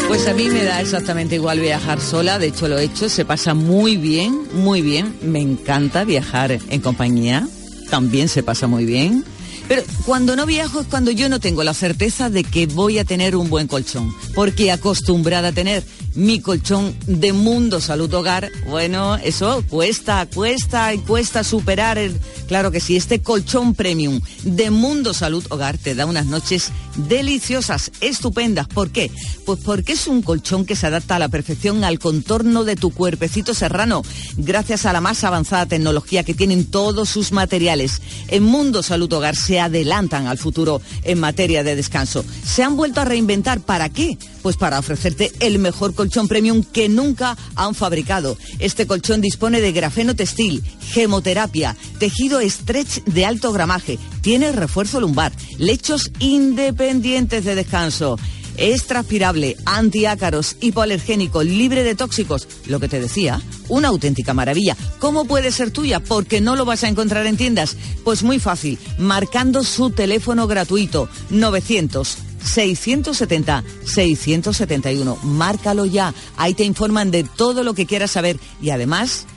Pues 0.09 0.27
a 0.27 0.33
mí 0.33 0.49
me 0.49 0.63
da 0.65 0.81
exactamente 0.81 1.35
igual 1.35 1.61
viajar 1.61 2.01
sola, 2.01 2.39
de 2.39 2.47
hecho 2.47 2.67
lo 2.67 2.77
he 2.77 2.83
hecho, 2.83 3.07
se 3.07 3.23
pasa 3.23 3.53
muy 3.53 3.95
bien, 3.95 4.41
muy 4.53 4.81
bien, 4.81 5.15
me 5.21 5.39
encanta 5.39 6.03
viajar 6.03 6.59
en 6.69 6.81
compañía, 6.81 7.47
también 7.89 8.27
se 8.27 8.43
pasa 8.43 8.67
muy 8.67 8.83
bien. 8.85 9.23
Pero 9.67 9.83
cuando 10.05 10.35
no 10.35 10.45
viajo 10.45 10.79
es 10.79 10.87
cuando 10.87 11.11
yo 11.11 11.27
no 11.27 11.39
tengo 11.39 11.63
la 11.63 11.73
certeza 11.73 12.29
de 12.29 12.43
que 12.43 12.67
voy 12.67 12.99
a 12.99 13.05
tener 13.05 13.35
un 13.35 13.49
buen 13.49 13.67
colchón, 13.67 14.13
porque 14.33 14.71
acostumbrada 14.71 15.49
a 15.49 15.51
tener 15.51 15.83
mi 16.15 16.39
colchón 16.39 16.95
de 17.05 17.31
Mundo 17.31 17.79
Salud 17.79 18.11
Hogar, 18.11 18.49
bueno, 18.67 19.17
eso 19.17 19.63
cuesta, 19.69 20.25
cuesta 20.25 20.93
y 20.93 20.99
cuesta 20.99 21.43
superar 21.43 21.97
el... 21.97 22.19
Claro 22.47 22.71
que 22.71 22.79
sí, 22.79 22.95
este 22.95 23.21
colchón 23.21 23.75
premium 23.75 24.21
de 24.43 24.71
Mundo 24.71 25.13
Salud 25.13 25.45
Hogar 25.49 25.77
te 25.77 25.93
da 25.95 26.05
unas 26.05 26.25
noches 26.25 26.71
deliciosas, 26.95 27.91
estupendas. 28.01 28.67
¿Por 28.67 28.89
qué? 28.89 29.11
Pues 29.45 29.59
porque 29.63 29.93
es 29.93 30.07
un 30.07 30.21
colchón 30.23 30.65
que 30.65 30.75
se 30.75 30.87
adapta 30.87 31.17
a 31.17 31.19
la 31.19 31.27
perfección 31.27 31.83
al 31.83 31.99
contorno 31.99 32.63
de 32.63 32.77
tu 32.77 32.91
cuerpecito 32.91 33.53
serrano, 33.53 34.01
gracias 34.37 34.85
a 34.85 34.93
la 34.93 35.01
más 35.01 35.23
avanzada 35.23 35.67
tecnología 35.67 36.23
que 36.23 36.33
tienen 36.33 36.65
todos 36.65 37.09
sus 37.09 37.31
materiales. 37.31 38.01
En 38.29 38.43
Mundo 38.43 38.81
Salud 38.81 39.11
Hogar 39.13 39.35
se 39.35 39.56
adelantan 39.59 40.27
al 40.27 40.37
futuro 40.37 40.81
en 41.03 41.19
materia 41.19 41.63
de 41.63 41.75
descanso. 41.75 42.25
Se 42.43 42.63
han 42.63 42.77
vuelto 42.77 43.01
a 43.01 43.05
reinventar. 43.05 43.59
¿Para 43.59 43.89
qué? 43.89 44.17
Pues 44.41 44.57
para 44.57 44.79
ofrecerte 44.79 45.31
el 45.39 45.59
mejor 45.59 45.93
colchón 45.93 46.27
premium 46.27 46.63
que 46.63 46.89
nunca 46.89 47.37
han 47.55 47.75
fabricado. 47.75 48.37
Este 48.59 48.87
colchón 48.87 49.21
dispone 49.21 49.61
de 49.61 49.71
grafeno 49.71 50.15
textil, 50.15 50.63
gemoterapia, 50.81 51.75
tejido 51.99 52.39
stretch 52.41 53.03
de 53.05 53.25
alto 53.25 53.51
gramaje, 53.51 53.99
tiene 54.21 54.51
refuerzo 54.51 55.01
lumbar, 55.01 55.31
lechos 55.57 56.11
independientes 56.19 57.43
de 57.45 57.55
descanso. 57.55 58.17
Es 58.57 58.85
transpirable, 58.85 59.55
antiácaros, 59.65 60.57
hipoalergénico, 60.59 61.43
libre 61.43 61.83
de 61.83 61.95
tóxicos. 61.95 62.47
Lo 62.65 62.79
que 62.79 62.89
te 62.89 62.99
decía, 62.99 63.41
una 63.69 63.89
auténtica 63.89 64.33
maravilla. 64.33 64.75
¿Cómo 64.99 65.25
puede 65.25 65.51
ser 65.51 65.71
tuya? 65.71 65.99
Porque 65.99 66.41
no 66.41 66.55
lo 66.55 66.65
vas 66.65 66.83
a 66.83 66.87
encontrar 66.87 67.27
en 67.27 67.37
tiendas. 67.37 67.77
Pues 68.03 68.23
muy 68.23 68.39
fácil, 68.39 68.79
marcando 68.97 69.63
su 69.63 69.91
teléfono 69.91 70.47
gratuito 70.47 71.07
900 71.29 72.17
670-671. 72.47 75.21
Márcalo 75.21 75.85
ya. 75.85 76.13
Ahí 76.37 76.53
te 76.53 76.63
informan 76.63 77.11
de 77.11 77.23
todo 77.23 77.63
lo 77.63 77.73
que 77.73 77.85
quieras 77.85 78.11
saber 78.11 78.37
y 78.61 78.69
además... 78.71 79.27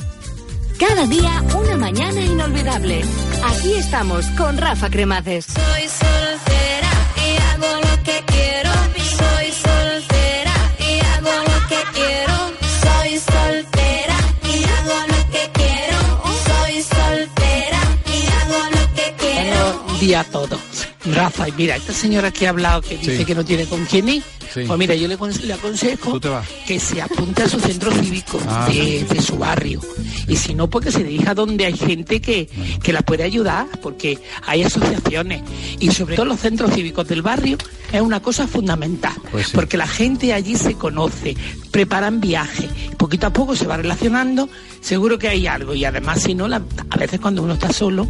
Cada 0.78 1.06
día 1.06 1.42
una 1.58 1.76
mañana 1.76 2.20
inolvidable. 2.20 3.02
Aquí 3.44 3.74
estamos 3.74 4.26
con 4.36 4.56
Rafa 4.58 4.90
Cremades. 4.90 5.46
Soy 5.46 5.88
soltera 5.88 6.90
y 7.16 7.36
hago 7.42 7.80
lo 7.80 8.02
que 8.02 8.22
quiero. 8.26 8.70
Soy 9.18 9.52
soltera 9.52 10.54
y 10.78 11.00
hago 11.00 11.30
lo 11.46 11.68
que 11.68 11.80
quiero. 11.94 12.36
Soy 12.82 13.18
soltera 13.18 14.16
y 14.44 14.64
hago 14.64 15.06
lo 15.08 15.30
que 15.32 15.50
quiero. 15.54 15.98
Soy 16.46 16.82
soltera 16.82 17.80
y 18.06 18.26
hago 18.26 18.70
lo 18.70 18.94
que 18.94 19.14
quiero. 19.18 19.82
Buenos 19.84 20.00
días 20.00 20.26
a 20.26 20.30
todos. 20.30 20.67
Rafa, 21.14 21.48
y 21.48 21.52
mira, 21.52 21.76
esta 21.76 21.92
señora 21.92 22.30
que 22.30 22.46
ha 22.46 22.50
hablado 22.50 22.82
que 22.82 22.96
dice 22.96 23.24
que 23.24 23.34
no 23.34 23.44
tiene 23.44 23.66
con 23.66 23.84
quién 23.86 24.08
ir, 24.08 24.22
pues 24.54 24.78
mira, 24.78 24.94
yo 24.94 25.08
le, 25.08 25.14
aconsejo 25.52 26.18
que 26.66 26.80
se 26.80 27.02
apunte 27.02 27.42
a 27.42 27.48
su 27.48 27.60
centro 27.60 27.92
cívico 27.92 28.40
ah. 28.48 28.68
de, 28.70 29.22
su 29.22 29.36
barrio. 29.36 29.80
Y 30.26 30.36
si 30.36 30.54
no, 30.54 30.68
pues 30.68 30.86
que 30.86 30.92
se 30.92 31.04
dirija 31.04 31.34
donde 31.34 31.66
hay 31.66 31.76
gente 31.76 32.20
que, 32.20 32.48
que 32.82 32.92
la 32.92 33.02
puede 33.02 33.24
ayudar, 33.24 33.66
porque 33.82 34.18
hay 34.46 34.62
asociaciones. 34.62 35.42
Y 35.78 35.90
sobre 35.92 36.16
todo 36.16 36.26
los 36.26 36.40
centros 36.40 36.72
cívicos 36.72 37.06
del 37.08 37.22
barrio 37.22 37.58
es 37.92 38.00
una 38.00 38.20
cosa 38.20 38.46
fundamental, 38.46 39.14
pues 39.30 39.50
porque 39.50 39.76
la 39.76 39.86
gente 39.86 40.32
allí 40.32 40.56
se 40.56 40.74
conoce, 40.74 41.36
preparan 41.70 42.20
viajes, 42.20 42.68
poquito 42.96 43.26
a 43.26 43.32
poco 43.32 43.54
se 43.54 43.66
va 43.66 43.76
relacionando, 43.76 44.48
seguro 44.80 45.18
que 45.18 45.28
hay 45.28 45.46
algo. 45.46 45.74
Y 45.74 45.84
además, 45.84 46.22
si 46.22 46.34
no, 46.34 46.46
a 46.46 46.96
veces 46.96 47.20
cuando 47.20 47.42
uno 47.42 47.54
está 47.54 47.72
solo, 47.72 48.08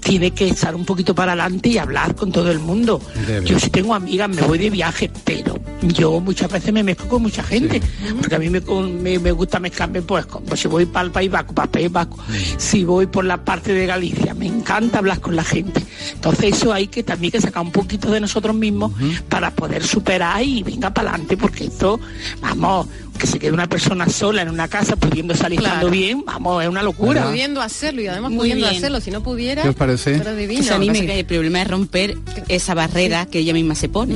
tiene 0.00 0.32
que 0.32 0.48
estar 0.48 0.74
un 0.74 0.84
poquito 0.84 1.14
para 1.14 1.32
adelante 1.32 1.68
y 1.68 1.78
hablar 1.78 2.14
con 2.14 2.32
todo 2.32 2.50
el 2.50 2.58
mundo. 2.58 3.00
Yo 3.44 3.58
si 3.58 3.70
tengo 3.70 3.94
amigas 3.94 4.28
me 4.28 4.42
voy 4.42 4.58
de 4.58 4.70
viaje, 4.70 5.10
pero 5.24 5.58
yo 5.82 6.20
muchas 6.20 6.50
veces 6.50 6.72
me 6.72 6.82
mezclo 6.82 7.08
con 7.08 7.22
mucha 7.22 7.42
gente, 7.42 7.80
porque 8.18 8.34
a 8.34 8.38
mí 8.38 8.50
me, 8.50 8.60
me, 8.60 9.18
me 9.18 9.32
gusta 9.32 9.60
mezclarme, 9.60 10.02
pues, 10.02 10.26
como 10.26 10.56
si 10.56 10.68
voy 10.68 10.86
para 10.86 11.06
el 11.06 11.12
País 11.12 11.30
Vasco, 11.30 11.54
para 11.54 11.70
País 11.70 11.90
Vasco, 11.90 12.18
si 12.58 12.84
voy 12.84 13.06
por 13.06 13.24
la 13.24 13.44
parte 13.44 13.72
de 13.72 13.86
Galicia, 13.86 14.34
me 14.34 14.46
encanta 14.46 14.98
hablar 14.98 15.20
con 15.20 15.36
la 15.36 15.44
gente. 15.44 15.84
Entonces 16.12 16.56
eso 16.56 16.72
hay 16.72 16.88
que 16.88 17.02
también 17.02 17.30
que 17.30 17.40
sacar 17.40 17.62
un 17.62 17.72
poquito 17.72 18.10
de 18.10 18.20
nosotros 18.20 18.54
mismos 18.54 18.92
para 19.28 19.50
poder 19.50 19.84
superar 19.84 20.42
y 20.42 20.62
venga 20.62 20.92
para 20.92 21.10
adelante, 21.10 21.36
porque 21.36 21.64
esto, 21.64 22.00
vamos, 22.40 22.86
que 23.20 23.26
se 23.26 23.38
quede 23.38 23.52
una 23.52 23.68
persona 23.68 24.08
sola 24.08 24.42
en 24.42 24.48
una 24.48 24.66
casa 24.68 24.96
pudiendo 24.96 25.34
salir 25.34 25.58
Claro. 25.60 25.74
estando 25.76 25.90
bien, 25.92 26.24
vamos, 26.24 26.62
es 26.62 26.68
una 26.68 26.82
locura. 26.82 27.28
Pudiendo 27.28 27.60
hacerlo 27.60 28.00
y 28.02 28.06
además 28.08 28.30
Muy 28.30 28.38
pudiendo 28.40 28.66
bien. 28.66 28.78
hacerlo, 28.78 29.00
si 29.00 29.10
no 29.10 29.22
pudiera. 29.22 29.62
¿Qué 29.62 29.68
os 29.68 29.74
parece? 29.74 30.18
Pero 30.18 30.34
divino. 30.34 30.60
Que 30.60 30.66
se 30.66 30.74
anime. 30.74 31.06
que 31.06 31.18
el 31.20 31.26
problema 31.26 31.62
es 31.62 31.68
romper 31.68 32.16
esa 32.48 32.74
barrera 32.74 33.26
que 33.26 33.38
ella 33.40 33.52
misma 33.52 33.74
se 33.74 33.88
pone. 33.88 34.14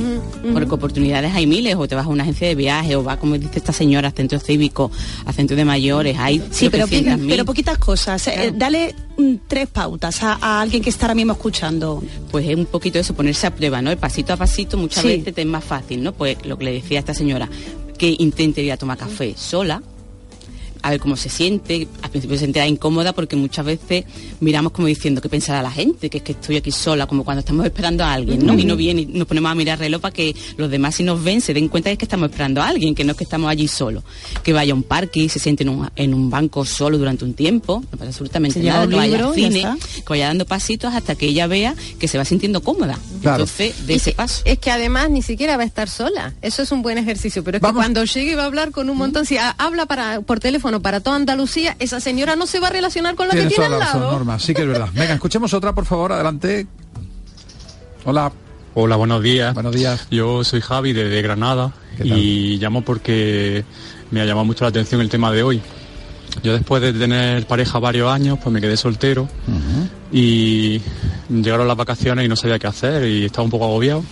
Porque 0.53 0.73
oportunidades 0.73 1.33
hay 1.33 1.45
miles, 1.47 1.75
o 1.75 1.87
te 1.87 1.95
vas 1.95 2.05
a 2.05 2.09
una 2.09 2.23
agencia 2.23 2.47
de 2.47 2.55
viaje, 2.55 2.95
o 2.95 3.03
vas, 3.03 3.17
como 3.17 3.37
dice 3.37 3.57
esta 3.59 3.71
señora, 3.71 4.09
a 4.09 4.11
centros 4.11 4.43
cívicos, 4.43 4.91
a 5.25 5.31
centros 5.33 5.57
de 5.57 5.65
mayores, 5.65 6.17
hay 6.17 6.41
Sí, 6.51 6.69
pero, 6.69 6.87
pi- 6.87 6.97
700.000. 7.03 7.27
pero 7.29 7.45
poquitas 7.45 7.77
cosas. 7.77 8.27
Eh, 8.27 8.51
dale 8.55 8.95
mm, 9.17 9.35
tres 9.47 9.67
pautas 9.67 10.23
a, 10.23 10.37
a 10.41 10.61
alguien 10.61 10.81
que 10.83 10.89
está 10.89 11.05
ahora 11.05 11.15
mismo 11.15 11.33
escuchando. 11.33 12.03
pues 12.31 12.47
es 12.49 12.55
un 12.55 12.65
poquito 12.65 12.97
eso, 12.99 13.13
ponerse 13.13 13.47
a 13.47 13.55
prueba, 13.55 13.81
¿no? 13.81 13.91
El 13.91 13.97
pasito 13.97 14.33
a 14.33 14.37
pasito 14.37 14.77
muchas 14.77 15.03
Sí. 15.03 15.09
veces 15.09 15.33
te 15.33 15.41
es 15.41 15.47
más 15.47 15.63
fácil, 15.63 16.01
¿no? 16.03 16.11
Pues 16.13 16.37
lo 16.45 16.57
que 16.57 16.65
le 16.65 16.71
decía 16.73 16.99
esta 16.99 17.13
señora, 17.13 17.47
que 17.97 18.15
intente 18.19 18.61
ir 18.61 18.71
a 18.71 18.77
tomar 18.77 18.97
café 18.97 19.33
sola, 19.35 19.81
a 20.85 20.91
ver 20.91 20.99
cómo 20.99 21.15
se 21.17 21.29
siente, 21.29 21.87
al 22.03 22.11
principio 22.11 22.37
se 22.37 22.41
sentirá 22.45 22.67
incómoda 22.67 23.11
porque 23.13 23.35
muchas 23.35 23.65
veces 23.65 24.05
miramos 24.39 24.71
como 24.71 24.87
diciendo 24.87 25.19
qué 25.21 25.29
pensará 25.29 25.63
la 25.63 25.71
gente, 25.71 26.09
que 26.11 26.17
es 26.19 26.23
que 26.23 26.33
estoy 26.33 26.57
aquí 26.57 26.71
sola, 26.71 27.07
como 27.07 27.23
cuando 27.23 27.39
estamos 27.39 27.65
esperando 27.65 28.03
a 28.03 28.13
alguien, 28.13 28.45
¿no? 28.45 28.53
Y 28.53 28.65
no 28.65 28.75
viene 28.75 29.01
y 29.01 29.05
nos 29.07 29.27
ponemos 29.27 29.51
a 29.51 29.55
mirar 29.55 29.77
el 29.79 29.85
reloj 29.85 30.01
para 30.01 30.13
que 30.13 30.35
los 30.57 30.69
demás 30.69 30.95
si 30.95 31.03
nos 31.03 31.23
ven 31.23 31.41
se 31.41 31.53
den 31.55 31.69
cuenta 31.69 31.89
de 31.89 31.93
que 31.93 31.95
es 31.95 31.99
que 31.99 32.05
estamos 32.05 32.29
esperando 32.29 32.61
a 32.61 32.67
alguien, 32.67 32.93
que 32.93 33.03
no 33.03 33.11
es 33.13 33.17
que 33.17 33.23
estamos 33.23 33.49
allí 33.49 33.67
solos. 33.67 34.03
Que 34.43 34.53
vaya 34.53 34.73
a 34.73 34.75
un 34.75 34.83
parque 34.83 35.21
y 35.21 35.29
se 35.29 35.39
siente 35.39 35.63
en 35.63 35.69
un, 35.69 35.89
en 35.95 36.13
un 36.13 36.29
banco 36.29 36.63
solo 36.65 36.97
durante 36.99 37.25
un 37.25 37.33
tiempo, 37.33 37.83
no 37.91 37.97
pasa 37.97 38.05
absolutamente 38.11 38.59
Se 38.61 38.65
nada, 38.67 38.87
que 38.87 38.95
vaya 38.95 39.11
libro 39.17 39.29
al 39.29 39.33
cine, 39.35 39.61
que 39.95 40.03
vaya 40.07 40.27
dando 40.27 40.45
pasitos 40.45 40.93
hasta 40.93 41.15
que 41.15 41.25
ella 41.27 41.47
vea 41.47 41.73
que 41.97 42.07
se 42.07 42.17
va 42.19 42.25
sintiendo 42.25 42.61
cómoda. 42.61 42.99
Claro. 43.21 43.43
Entonces, 43.43 43.87
de 43.87 43.93
Y 43.93 43.95
ese 43.95 44.11
que- 44.11 44.17
paso. 44.17 44.43
Es 44.45 44.59
que 44.59 44.69
además 44.69 45.09
ni 45.09 45.23
siquiera 45.23 45.57
va 45.57 45.63
a 45.63 45.65
estar 45.65 45.89
sola. 45.89 46.33
Eso 46.43 46.61
es 46.61 46.71
un 46.71 46.83
buen 46.83 46.97
ejercicio. 46.99 47.43
Pero 47.43 47.57
es 47.57 47.63
que 47.63 47.73
cuando 47.73 48.03
llegue 48.03 48.35
va 48.35 48.43
a 48.43 48.45
hablar 48.45 48.69
con 48.71 48.89
un 48.89 48.97
montón. 48.97 49.25
Si 49.25 49.37
ha- 49.37 49.55
habla 49.57 49.87
para, 49.87 50.21
por 50.21 50.39
teléfono 50.39 50.74
para 50.81 50.99
toda 50.99 51.15
Andalucía, 51.15 51.75
esa 51.79 51.99
señora 51.99 52.35
no 52.35 52.47
se 52.47 52.59
va 52.59 52.67
a 52.67 52.71
relacionar 52.71 53.15
con 53.15 53.27
la 53.27 53.33
Tienes 53.33 53.53
que 53.53 53.61
tiene 53.61 53.75
al 53.75 53.81
razón, 53.81 54.01
lado. 54.01 54.11
Norma. 54.13 54.39
Sí 54.39 54.53
que 54.53 54.61
es 54.61 54.67
verdad. 54.67 54.89
Venga, 54.93 55.13
escuchemos 55.13 55.53
otra, 55.53 55.73
por 55.73 55.85
favor, 55.85 56.13
adelante. 56.13 56.67
Hola. 58.05 58.31
Hola, 58.77 58.97
buenos 58.97 59.23
días. 59.23 59.53
Buenos 59.53 59.73
días. 59.73 60.05
Yo 60.11 60.43
soy 60.43 60.59
Javi 60.59 60.91
de, 60.91 61.21
Granada 61.21 61.71
y 62.03 62.57
llamo 62.57 62.81
porque 62.81 63.63
me 64.11 64.19
ha 64.19 64.25
llamado 64.25 64.43
mucho 64.43 64.65
la 64.65 64.69
atención 64.69 64.99
el 64.99 65.07
tema 65.07 65.31
de 65.31 65.43
hoy. 65.43 65.61
Yo 66.43 66.51
después 66.51 66.81
de 66.81 66.91
tener 66.91 67.47
pareja 67.47 67.79
varios 67.79 68.11
años, 68.11 68.37
pues 68.43 68.51
me 68.51 68.59
quedé 68.59 68.75
soltero 68.75 69.29
y 70.11 70.81
llegaron 71.29 71.69
las 71.69 71.77
vacaciones 71.77 72.25
y 72.25 72.27
no 72.27 72.35
sabía 72.35 72.59
qué 72.59 72.67
hacer 72.67 73.07
y 73.07 73.23
estaba 73.23 73.45
un 73.45 73.51
poco 73.51 73.63
agobiado. 73.63 74.03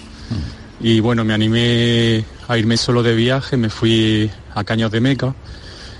Y 0.79 1.01
bueno, 1.01 1.25
me 1.25 1.33
animé 1.33 2.23
a 2.47 2.57
irme 2.57 2.77
solo 2.77 3.03
de 3.03 3.15
viaje, 3.15 3.57
me 3.57 3.69
fui 3.69 4.31
a 4.55 4.63
Caños 4.63 4.91
de 4.91 5.01
Meca 5.01 5.35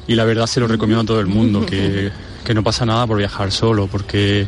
y 0.07 0.15
la 0.15 0.25
verdad 0.25 0.47
se 0.47 0.59
lo 0.59 0.67
recomiendo 0.67 1.01
a 1.01 1.05
todo 1.05 1.19
el 1.19 1.27
mundo, 1.27 1.65
que, 1.65 2.11
que 2.43 2.53
no 2.53 2.63
pasa 2.63 2.85
nada 2.85 3.07
por 3.07 3.17
viajar 3.17 3.51
solo, 3.51 3.87
porque 3.87 4.47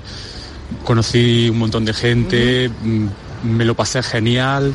conocí 0.84 1.50
un 1.50 1.60
montón 1.60 1.86
de 1.86 1.94
gente, 1.94 2.70
me 3.44 3.66
lo 3.66 3.76
pasé 3.76 4.02
genial 4.04 4.74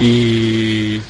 y, 0.00 1.00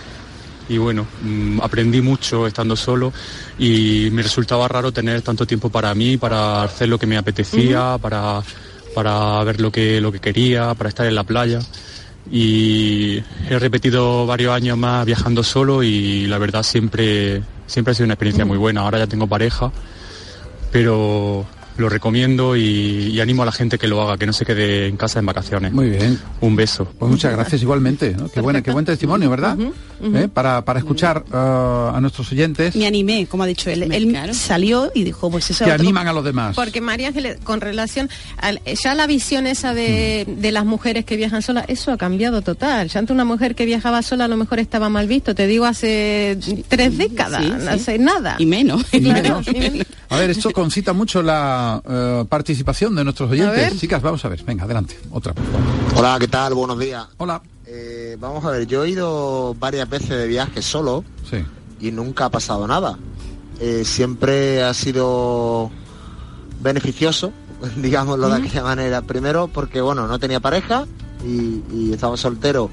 y 0.68 0.78
bueno, 0.78 1.06
mm, 1.22 1.60
aprendí 1.62 2.00
mucho 2.00 2.46
estando 2.46 2.76
solo 2.76 3.12
y 3.58 4.08
me 4.12 4.22
resultaba 4.22 4.68
raro 4.68 4.92
tener 4.92 5.22
tanto 5.22 5.46
tiempo 5.46 5.70
para 5.70 5.94
mí, 5.94 6.16
para 6.16 6.62
hacer 6.62 6.88
lo 6.88 6.98
que 6.98 7.06
me 7.06 7.16
apetecía, 7.16 7.98
para, 8.00 8.42
para 8.94 9.42
ver 9.44 9.60
lo 9.60 9.70
que, 9.70 10.00
lo 10.00 10.12
que 10.12 10.20
quería, 10.20 10.74
para 10.74 10.88
estar 10.88 11.06
en 11.06 11.14
la 11.14 11.24
playa. 11.24 11.60
Y 12.30 13.22
he 13.48 13.58
repetido 13.58 14.26
varios 14.26 14.52
años 14.52 14.76
más 14.76 15.06
viajando 15.06 15.42
solo 15.42 15.82
y 15.82 16.26
la 16.26 16.38
verdad 16.38 16.62
siempre, 16.62 17.42
siempre 17.66 17.92
ha 17.92 17.94
sido 17.94 18.04
una 18.04 18.14
experiencia 18.14 18.44
muy 18.44 18.58
buena. 18.58 18.82
Ahora 18.82 18.98
ya 18.98 19.06
tengo 19.06 19.26
pareja, 19.26 19.72
pero 20.70 21.46
lo 21.78 21.88
recomiendo 21.88 22.56
y, 22.56 22.62
y 23.12 23.20
animo 23.20 23.42
a 23.42 23.46
la 23.46 23.52
gente 23.52 23.78
que 23.78 23.86
lo 23.88 24.02
haga, 24.02 24.18
que 24.18 24.26
no 24.26 24.32
se 24.32 24.44
quede 24.44 24.86
en 24.88 24.96
casa 24.96 25.18
en 25.20 25.26
vacaciones. 25.26 25.72
Muy 25.72 25.90
bien. 25.90 26.18
Un 26.40 26.56
beso. 26.56 26.84
Pues 26.98 27.10
muchas 27.10 27.32
gracias 27.32 27.62
igualmente. 27.62 28.14
¿no? 28.18 28.28
Qué, 28.28 28.40
buena, 28.40 28.62
qué 28.62 28.70
buen 28.70 28.84
testimonio, 28.84 29.30
¿verdad? 29.30 29.56
¿Eh? 30.02 30.28
Para, 30.32 30.64
para 30.64 30.78
escuchar 30.78 31.24
uh, 31.32 31.96
a 31.96 31.98
nuestros 32.00 32.30
oyentes 32.30 32.76
Me 32.76 32.86
animé, 32.86 33.26
como 33.26 33.42
ha 33.42 33.46
dicho 33.46 33.68
él. 33.70 33.90
Él 33.92 34.34
salió 34.34 34.90
y 34.94 35.02
dijo, 35.04 35.30
pues 35.30 35.50
ese 35.50 35.64
que 35.64 35.72
otro- 35.72 35.82
animan 35.82 36.06
a 36.08 36.12
los 36.12 36.24
demás. 36.24 36.54
Porque 36.54 36.80
María 36.80 37.08
Ángeles, 37.08 37.38
con 37.42 37.60
relación 37.60 38.08
al, 38.36 38.60
ya 38.64 38.94
la 38.94 39.06
visión 39.06 39.46
esa 39.46 39.74
de, 39.74 40.24
de 40.38 40.52
las 40.52 40.64
mujeres 40.64 41.04
que 41.04 41.16
viajan 41.16 41.42
solas, 41.42 41.64
eso 41.68 41.90
ha 41.92 41.96
cambiado 41.96 42.42
total. 42.42 42.88
Ya 42.88 43.00
antes 43.00 43.12
una 43.14 43.24
mujer 43.24 43.54
que 43.54 43.64
viajaba 43.66 44.02
sola 44.02 44.26
a 44.26 44.28
lo 44.28 44.36
mejor 44.36 44.58
estaba 44.60 44.88
mal 44.88 45.06
visto, 45.08 45.34
te 45.34 45.46
digo 45.46 45.64
hace 45.64 46.38
tres 46.68 46.96
décadas, 46.96 47.42
Sí, 47.44 47.52
hace 47.68 47.98
nada. 47.98 48.36
Y 48.38 48.46
menos. 48.46 48.82
Y 48.92 49.00
menos. 49.00 49.46
A 50.10 50.16
ver, 50.16 50.30
esto 50.30 50.50
concita 50.52 50.92
mucho 50.92 51.22
la 51.22 51.67
eh, 51.88 52.24
participación 52.28 52.94
de 52.94 53.04
nuestros 53.04 53.30
oyentes. 53.30 53.78
Chicas, 53.78 54.02
vamos 54.02 54.24
a 54.24 54.28
ver. 54.28 54.42
Venga, 54.44 54.64
adelante. 54.64 54.98
Otra, 55.10 55.34
por 55.34 55.44
favor. 55.44 55.60
Hola, 55.96 56.16
¿qué 56.20 56.28
tal? 56.28 56.54
Buenos 56.54 56.78
días. 56.78 57.06
Hola. 57.18 57.40
Eh, 57.66 58.16
vamos 58.18 58.44
a 58.46 58.50
ver, 58.50 58.66
yo 58.66 58.84
he 58.84 58.90
ido 58.90 59.54
varias 59.58 59.88
veces 59.90 60.08
de 60.08 60.26
viaje 60.26 60.62
solo 60.62 61.04
Sí. 61.28 61.44
y 61.80 61.90
nunca 61.90 62.24
ha 62.26 62.30
pasado 62.30 62.66
nada. 62.66 62.98
Eh, 63.60 63.82
siempre 63.84 64.62
ha 64.62 64.72
sido 64.72 65.70
beneficioso, 66.60 67.32
digámoslo 67.76 68.28
de 68.28 68.36
aquella 68.36 68.62
manera. 68.62 69.02
Primero 69.02 69.48
porque, 69.48 69.80
bueno, 69.80 70.06
no 70.06 70.18
tenía 70.18 70.40
pareja 70.40 70.86
y, 71.26 71.62
y 71.72 71.90
estaba 71.92 72.16
soltero 72.16 72.70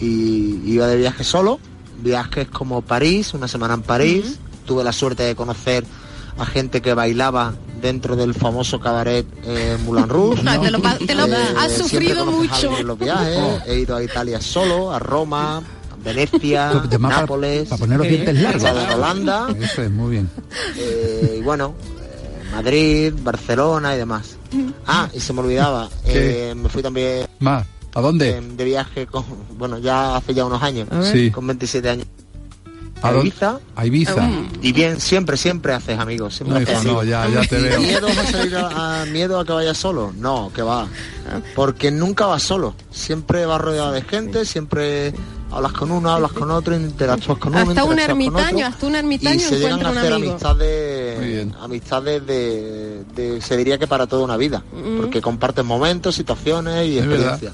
y 0.00 0.60
iba 0.64 0.86
de 0.86 0.96
viaje 0.96 1.22
solo. 1.24 1.60
Viajes 2.02 2.48
como 2.48 2.82
París, 2.82 3.34
una 3.34 3.46
semana 3.48 3.74
en 3.74 3.82
París. 3.82 4.38
Tuve 4.66 4.82
la 4.82 4.92
suerte 4.92 5.22
de 5.22 5.36
conocer 5.36 5.84
a 6.38 6.44
gente 6.44 6.82
que 6.82 6.92
bailaba 6.94 7.54
dentro 7.84 8.16
del 8.16 8.32
famoso 8.32 8.80
cabaret 8.80 9.26
eh, 9.44 9.76
Moulin 9.84 10.08
Rouge. 10.08 10.42
Ah, 10.46 10.58
te 10.58 10.70
lo 10.70 10.80
te 10.80 11.14
lo- 11.14 11.24
has 11.24 11.72
siempre 11.72 11.76
sufrido 11.76 12.24
mucho. 12.26 12.78
en 12.78 12.86
los 12.86 12.98
viajes. 12.98 13.38
Oh. 13.40 13.58
He 13.66 13.80
ido 13.80 13.94
a 13.96 14.02
Italia 14.02 14.40
solo, 14.40 14.90
a 14.90 14.98
Roma, 14.98 15.58
a 15.58 15.62
Venecia, 16.02 16.70
para- 16.88 16.98
Nápoles, 16.98 17.68
Para 17.68 17.78
poner 17.80 17.98
los 17.98 18.08
dientes 18.08 18.40
largos. 18.40 18.64
a 18.64 18.94
Holanda, 18.96 19.48
Eso 19.60 19.82
es, 19.82 19.90
muy 19.90 20.12
bien. 20.12 20.30
eh, 20.78 21.36
y 21.38 21.42
bueno, 21.42 21.74
eh, 22.00 22.50
Madrid, 22.52 23.12
Barcelona 23.22 23.94
y 23.94 23.98
demás. 23.98 24.36
Ah, 24.86 25.08
y 25.12 25.20
se 25.20 25.32
me 25.34 25.40
olvidaba, 25.40 25.88
eh, 26.06 26.54
me 26.56 26.68
fui 26.68 26.82
también 26.82 27.26
Más. 27.40 27.66
¿A 27.94 28.00
dónde? 28.00 28.30
eh, 28.30 28.40
de 28.40 28.64
viaje 28.64 29.06
con, 29.06 29.24
bueno, 29.58 29.78
ya 29.78 30.16
hace 30.16 30.32
ya 30.32 30.44
unos 30.46 30.62
años. 30.62 30.88
Sí. 31.12 31.30
con 31.30 31.46
27 31.46 31.88
años. 31.90 32.06
¿A 33.02 33.08
A? 33.10 33.16
Ibiza. 33.20 33.60
A 33.76 33.86
Ibiza. 33.86 34.28
Y 34.62 34.72
bien, 34.72 35.00
siempre, 35.00 35.36
siempre 35.36 35.74
haces 35.74 35.98
amigos. 35.98 36.34
Siempre 36.36 36.60
No, 36.60 36.62
haces 36.64 36.84
no, 36.84 37.00
amigos. 37.00 37.06
ya- 37.06 37.28
ya 37.28 37.40
te 37.48 37.58
veo. 37.60 37.80
¿Miedo 37.80 38.06
a 38.08 38.26
salir 38.30 38.56
a, 38.56 39.02
a- 39.02 39.06
miedo 39.06 39.38
a 39.40 39.44
que 39.44 39.52
vayas 39.52 39.76
solo? 39.76 40.12
No, 40.16 40.50
que 40.54 40.62
va. 40.62 40.86
Porque 41.54 41.90
nunca 41.90 42.26
vas 42.26 42.42
solo. 42.42 42.74
Siempre 42.90 43.44
vas 43.46 43.60
rodeado 43.60 43.92
de 43.92 44.02
gente, 44.02 44.44
siempre 44.46 45.12
hablas 45.50 45.72
con 45.72 45.90
uno, 45.90 46.10
hablas 46.10 46.32
con 46.32 46.50
otro, 46.50 46.74
interactúas 46.74 47.38
con 47.38 47.54
uno. 47.54 47.68
Hasta 47.68 47.84
un 47.84 47.90
con 47.90 47.98
ermitaño, 47.98 48.56
otro, 48.56 48.66
hasta 48.66 48.86
un 48.86 48.94
ermitaño 48.96 49.36
y 49.36 49.40
se 49.40 49.58
llegan 49.58 49.84
a 49.84 49.90
hacer 49.90 50.12
amigo. 50.12 50.30
amistades, 50.32 51.46
amistades 51.60 52.26
de, 52.26 53.04
de- 53.14 53.40
se 53.40 53.56
diría 53.56 53.76
que 53.78 53.86
para 53.86 54.06
toda 54.06 54.24
una 54.24 54.36
vida, 54.36 54.62
Mm. 54.72 54.96
porque 55.00 55.20
compartes 55.20 55.64
momentos, 55.64 56.14
situaciones 56.14 56.86
y 56.88 56.98
experiencias. 56.98 57.52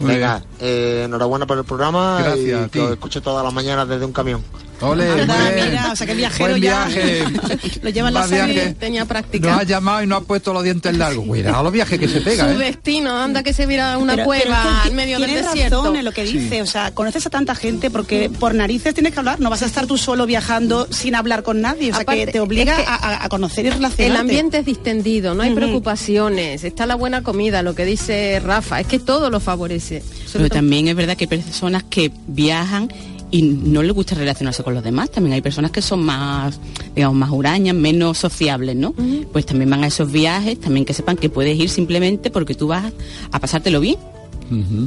Venga, 0.00 0.42
eh, 0.58 1.02
enhorabuena 1.04 1.46
por 1.46 1.58
el 1.58 1.64
programa 1.64 2.20
Gracias 2.22 2.46
y 2.46 2.52
a 2.52 2.62
que 2.64 2.68
ti. 2.70 2.78
os 2.78 2.90
escucho 2.92 3.20
todas 3.20 3.44
las 3.44 3.52
mañanas 3.52 3.86
desde 3.86 4.04
un 4.06 4.12
camión. 4.12 4.42
Ole, 4.80 5.10
Anda, 5.10 5.36
mira, 5.54 5.92
o 5.92 5.96
sea, 5.96 6.06
que 6.06 6.14
viajero 6.14 6.50
Buen 6.50 6.62
ya. 6.62 6.88
Lo 7.82 7.90
lleva 7.90 8.08
en 8.08 8.14
la 8.14 8.26
sangre. 8.26 8.74
Tenía 8.78 9.00
Nos 9.00 9.08
práctica. 9.08 9.58
ha 9.58 9.62
llamado 9.62 10.02
y 10.02 10.06
no 10.06 10.16
ha 10.16 10.20
puesto 10.22 10.52
los 10.52 10.62
dientes 10.64 10.96
largos. 10.96 11.26
Cuidado 11.26 11.62
los 11.62 11.72
viajes 11.72 11.98
que 11.98 12.08
se 12.08 12.18
Su 12.18 12.24
pega, 12.24 12.50
¿eh? 12.50 12.56
destino, 12.56 13.16
anda 13.16 13.42
que 13.42 13.52
se 13.52 13.66
viera 13.66 13.98
una 13.98 14.14
Pero- 14.14 14.24
cueva 14.26 14.80
pero 14.82 14.90
en 14.90 14.96
medio 14.96 15.18
del 15.18 15.26
tiene 15.28 15.42
desierto. 15.42 15.78
razón 15.82 15.96
en 15.96 16.04
lo 16.04 16.12
que 16.12 16.24
dice, 16.24 16.62
o 16.62 16.66
sea, 16.66 16.92
conoces 16.94 17.26
a 17.26 17.30
tanta 17.30 17.54
gente 17.54 17.90
porque 17.90 18.30
por 18.30 18.54
narices 18.54 18.94
tienes 18.94 19.12
que 19.12 19.18
hablar, 19.18 19.40
no 19.40 19.50
vas 19.50 19.62
a 19.62 19.66
estar 19.66 19.86
tú 19.86 19.98
solo 19.98 20.26
viajando 20.26 20.86
sin 20.90 21.14
hablar 21.14 21.42
con 21.42 21.60
nadie, 21.60 21.90
o 21.90 21.94
sea, 21.94 22.02
Aparte, 22.02 22.26
que 22.26 22.32
te 22.32 22.40
obliga 22.40 22.72
es 22.72 22.80
que 22.80 22.86
a, 22.86 22.94
a- 22.94 23.24
a 23.24 23.28
conocer 23.28 23.66
y 23.66 23.70
relacionarte. 23.70 24.06
El 24.06 24.16
ambiente 24.16 24.58
es 24.58 24.66
distendido, 24.66 25.34
no 25.34 25.42
hay 25.42 25.52
preocupaciones, 25.54 26.64
está 26.64 26.86
la 26.86 26.94
buena 26.94 27.22
comida, 27.22 27.62
lo 27.62 27.74
que 27.74 27.84
dice 27.84 28.40
Rafa, 28.44 28.80
es 28.80 28.86
que 28.86 28.98
todo 28.98 29.30
lo 29.30 29.40
favorece. 29.40 30.02
Pero 30.32 30.48
también 30.48 30.88
es 30.88 30.94
verdad 30.96 31.16
que 31.16 31.24
hay 31.24 31.28
personas 31.42 31.82
que 31.84 32.10
viajan 32.26 32.90
y 33.30 33.42
no 33.42 33.82
les 33.82 33.92
gusta 33.92 34.14
relacionarse 34.14 34.62
con 34.62 34.74
los 34.74 34.82
demás. 34.82 35.10
También 35.10 35.34
hay 35.34 35.40
personas 35.40 35.70
que 35.70 35.82
son 35.82 36.02
más, 36.04 36.58
digamos, 36.94 37.16
más 37.16 37.30
hurañas, 37.30 37.74
menos 37.74 38.18
sociables, 38.18 38.76
¿no? 38.76 38.94
Pues 39.32 39.46
también 39.46 39.70
van 39.70 39.84
a 39.84 39.86
esos 39.86 40.10
viajes, 40.10 40.60
también 40.60 40.84
que 40.84 40.94
sepan 40.94 41.16
que 41.16 41.28
puedes 41.28 41.58
ir 41.58 41.70
simplemente 41.70 42.30
porque 42.30 42.54
tú 42.54 42.68
vas 42.68 42.92
a 43.30 43.38
pasártelo 43.38 43.80
bien. 43.80 43.96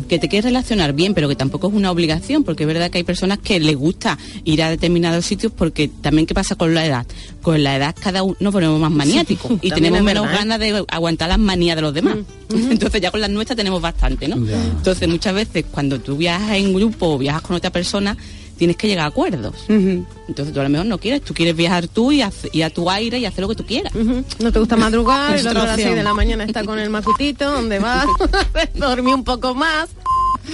Que 0.08 0.20
te 0.20 0.30
quieres 0.30 0.46
relacionar 0.46 0.94
bien, 0.94 1.14
pero 1.14 1.30
que 1.30 1.36
tampoco 1.36 1.68
es 1.68 1.74
una 1.74 1.92
obligación, 1.92 2.44
porque 2.44 2.64
es 2.64 2.68
verdad 2.68 2.92
que 2.92 3.00
hay 3.00 3.04
personas 3.04 3.40
que 3.40 3.60
les 3.60 3.76
gusta 3.76 4.18
ir 4.44 4.62
a 4.62 4.70
determinados 4.70 5.26
sitios 5.26 5.52
porque 5.56 5.88
también 5.88 6.26
qué 6.26 6.34
pasa 6.34 6.56
con 6.56 6.74
la 6.74 6.86
edad. 6.86 7.06
Con 7.42 7.64
la 7.64 7.76
edad 7.76 7.96
cada 8.00 8.24
uno 8.24 8.36
nos 8.40 8.54
ponemos 8.54 8.80
más 8.80 8.92
maniáticos 8.92 9.52
y 9.62 9.72
tenemos 9.72 10.02
menos 10.02 10.24
verdad, 10.24 10.36
¿eh? 10.36 10.40
ganas 10.40 10.60
de 10.60 10.86
aguantar 10.88 11.30
las 11.30 11.40
manías 11.40 11.76
de 11.76 11.82
los 11.82 11.94
demás. 11.94 12.18
Entonces 12.50 13.02
ya 13.02 13.12
con 13.12 13.22
las 13.22 13.30
nuestras 13.30 13.58
tenemos 13.58 13.82
bastante, 13.82 14.28
¿no? 14.28 14.36
Entonces 14.36 15.08
muchas 15.08 15.34
veces 15.34 15.66
cuando 15.72 16.00
tú 16.00 16.18
viajas 16.18 16.58
en 16.58 16.74
grupo 16.74 17.14
o 17.14 17.18
viajas 17.18 17.42
con 17.42 17.56
otra 17.56 17.72
persona, 17.72 18.18
tienes 18.64 18.78
que 18.78 18.88
llegar 18.88 19.04
a 19.04 19.08
acuerdos. 19.10 19.56
Entonces 19.68 20.54
tú 20.54 20.60
a 20.62 20.64
lo 20.64 20.70
mejor 20.70 20.86
no 20.86 20.98
quieres, 20.98 21.22
tú 21.22 21.34
quieres 21.34 21.54
viajar 21.54 21.90
tú 21.90 22.14
y, 22.14 22.22
hace- 22.22 22.50
y 22.54 22.62
a 22.62 22.70
tu 22.70 22.90
aire 22.90 23.18
y 23.20 23.26
hacer 23.26 23.42
lo 23.42 23.50
que 23.50 23.56
tú 23.56 23.66
quieras. 23.66 23.94
No 23.94 24.52
te 24.54 24.60
gusta 24.60 24.78
madrugar, 24.78 25.36
el 25.38 25.46
otro 25.46 25.50
a 25.62 25.66
las 25.66 25.74
Frustración. 25.76 25.88
6 25.90 25.96
de 25.98 26.04
la 26.04 26.14
mañana 26.14 26.44
está 26.46 26.64
con 26.64 26.80
el 26.80 26.90
macutito, 26.90 27.52
donde 27.52 27.80
vas, 27.80 28.06
dormir 28.74 29.16
un 29.16 29.26
poco 29.26 29.54
más, 29.54 29.90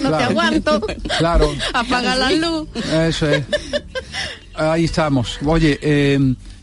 no 0.01 0.09
te 0.17 0.23
aguanto, 0.23 0.81
Claro. 1.19 1.51
apaga 1.73 2.15
la 2.15 2.31
luz. 2.31 2.67
Eso 2.91 3.29
es. 3.29 3.43
Ahí 4.55 4.85
estamos. 4.85 5.37
Oye, 5.45 5.77
eh, 5.83 6.19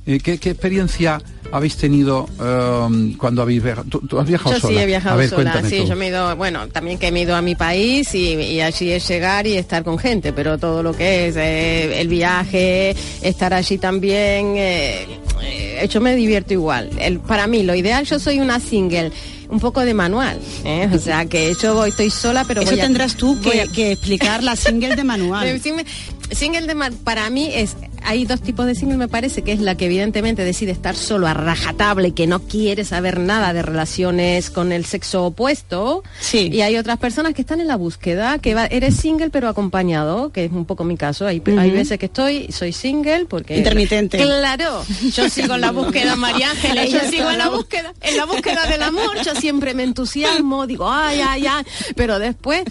¿qué, 0.07 0.39
qué 0.39 0.51
experiencia 0.51 1.21
habéis 1.53 1.77
tenido 1.77 2.29
eh, 2.41 3.15
cuando 3.19 3.43
habéis 3.43 3.63
viajado? 3.63 3.87
¿Tú, 3.89 4.01
tú 4.07 4.19
has 4.19 4.27
viajado 4.27 4.55
Yo 4.55 4.61
sola? 4.61 4.75
sí 4.75 4.81
he 4.83 4.87
viajado 4.87 5.15
A 5.15 5.19
ver, 5.19 5.29
sola, 5.31 5.63
sí, 5.69 5.79
tú. 5.81 5.87
yo 5.89 5.97
me 5.97 6.07
he 6.07 6.09
ido, 6.09 6.35
bueno, 6.37 6.69
también 6.69 6.99
que 6.99 7.11
me 7.13 7.21
he 7.21 7.23
ido 7.23 7.37
a 7.37 7.43
mi 7.43 7.55
país 7.55 8.15
y, 8.15 8.35
y 8.35 8.61
allí 8.61 8.91
es 8.93 9.07
llegar 9.09 9.47
y 9.47 9.57
estar 9.57 9.83
con 9.85 9.99
gente, 9.99 10.33
pero 10.33 10.59
todo 10.59 10.83
lo 10.83 10.93
que 10.93 11.29
es 11.29 11.37
eh, 11.37 12.01
el 12.01 12.09
viaje, 12.09 12.95
estar 13.23 13.53
allí 13.55 13.79
también, 13.79 14.55
eh, 14.57 15.07
eh, 15.43 15.89
yo 15.91 16.01
me 16.01 16.15
divierto 16.17 16.53
igual. 16.53 16.91
El, 16.99 17.21
para 17.21 17.47
mí, 17.47 17.63
lo 17.63 17.75
ideal, 17.75 18.05
yo 18.05 18.19
soy 18.19 18.41
una 18.41 18.59
single, 18.61 19.13
un 19.49 19.61
poco 19.61 19.83
de 19.85 19.95
manual, 19.95 20.41
¿eh? 20.65 20.89
o 20.93 20.99
sea 20.99 21.27
que 21.27 21.53
yo 21.63 21.75
voy, 21.75 21.91
estoy 21.91 22.11
sola, 22.11 22.45
pero 22.47 22.63
Eso 22.63 22.73
voy 22.73 22.81
a- 22.81 22.85
tendrás 22.85 23.17
tú 23.17 23.41
que, 23.41 23.61
a- 23.63 23.67
que 23.69 23.93
explicar 23.93 24.43
la 24.43 24.57
single 24.57 24.97
de 24.97 25.05
manual. 25.05 25.47
Eh, 25.47 25.59
single- 25.61 25.87
Single 26.33 26.63
de 26.67 26.75
para 27.05 27.31
mí 27.31 27.49
es, 27.55 27.77
hay 28.03 28.25
dos 28.25 28.41
tipos 28.41 28.67
de 28.67 28.75
single 28.75 28.97
me 28.97 29.09
parece, 29.09 29.43
que 29.43 29.53
es 29.53 29.61
la 29.61 29.77
que 29.77 29.87
evidentemente 29.87 30.45
decide 30.45 30.73
estar 30.73 30.97
solo 30.97 31.27
a 31.27 31.35
rajatable, 31.35 32.13
que 32.13 32.27
no 32.27 32.41
quiere 32.41 32.85
saber 32.85 33.19
nada 33.21 33.53
de 33.53 33.63
relaciones 33.63 34.51
con 34.51 34.73
el 34.73 34.85
sexo 34.85 35.25
opuesto. 35.27 36.03
Sí. 36.21 36.49
Y 36.53 36.61
hay 36.63 36.77
otras 36.77 36.99
personas 36.99 37.35
que 37.35 37.43
están 37.43 37.61
en 37.61 37.67
la 37.69 37.77
búsqueda, 37.77 38.39
que 38.39 38.55
va, 38.55 38.67
eres 38.67 38.97
single 38.97 39.31
pero 39.31 39.49
acompañado, 39.49 40.31
que 40.33 40.45
es 40.47 40.53
un 40.53 40.65
poco 40.65 40.85
mi 40.85 40.97
caso. 40.97 41.27
Hay, 41.27 41.41
veces 41.41 41.99
que 41.99 42.07
estoy, 42.07 42.51
soy 42.53 42.73
single 42.73 43.27
porque... 43.27 43.57
Intermitente. 43.57 44.19
Claro, 44.19 44.85
yo 45.13 45.29
sigo 45.31 45.55
en 45.55 45.61
la 45.61 45.71
búsqueda, 45.73 46.17
María 46.17 46.51
Ángeles, 46.51 46.91
yo 46.93 47.01
sigo 47.11 47.31
en 47.31 47.39
la 47.39 47.49
búsqueda, 47.49 47.93
en 48.01 48.17
la 48.17 48.25
búsqueda 48.25 48.67
del 48.67 48.83
amor, 48.83 49.23
yo 49.25 49.35
siempre 49.35 49.75
me 49.75 49.83
entusiasmo, 49.83 50.67
digo, 50.67 50.91
ay, 50.91 51.21
ay, 51.27 51.47
ay, 51.47 51.65
pero 51.95 52.19
después 52.19 52.65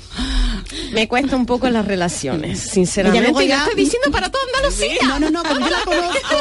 me 0.93 1.07
cuesta 1.07 1.35
un 1.35 1.45
poco 1.45 1.69
las 1.69 1.85
relaciones, 1.85 2.59
sinceramente. 2.59 3.19
Ella 3.19 3.29
luego 3.31 3.41
Y 3.41 3.45
lo 3.45 3.49
ya- 3.55 3.63
estoy 3.63 3.83
diciendo 3.83 4.11
para 4.11 4.29
toda 4.29 4.43
Andalucía. 4.55 5.07
No, 5.07 5.19
no, 5.19 5.24
no, 5.31 5.43
como 5.43 5.59
yo 5.59 5.69
la 5.69 5.83
conozco, 5.83 6.37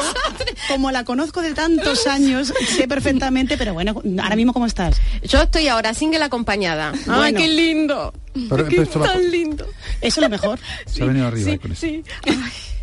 como 0.69 0.91
la 0.91 1.03
conozco 1.03 1.41
de 1.41 1.53
tantos 1.53 2.07
años, 2.07 2.53
sé 2.67 2.87
perfectamente, 2.87 3.57
pero 3.57 3.73
bueno, 3.73 4.01
ahora 4.21 4.35
mismo 4.35 4.53
¿cómo 4.53 4.65
estás? 4.65 5.01
Yo 5.23 5.41
estoy 5.43 5.67
ahora 5.67 5.93
single 5.93 6.23
acompañada. 6.23 6.91
Ay, 7.07 7.17
Bueno. 7.17 7.39
qué 7.39 7.47
lindo. 7.47 8.13
Pero- 8.49 8.67
qué 8.67 8.81
pero 8.85 8.99
va- 8.99 9.13
tan 9.13 9.31
lindo. 9.31 9.65
Eso 10.01 10.19
es 10.19 10.23
lo 10.23 10.29
mejor. 10.29 10.59
Se 10.85 11.03
ha 11.03 11.05
venido 11.05 11.27
arriba 11.27 11.51
Sí, 11.51 11.57
con 11.57 11.71
eso. 11.71 11.81
sí. 11.81 12.03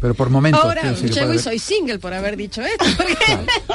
Pero 0.02 0.14
por 0.14 0.28
momentos. 0.28 0.62
Ahora 0.62 0.92
llego 0.92 1.32
y 1.32 1.38
soy 1.38 1.58
single 1.58 1.98
por 1.98 2.12
haber 2.12 2.36
dicho 2.36 2.60
esto. 2.60 2.84
porque- 2.96 3.16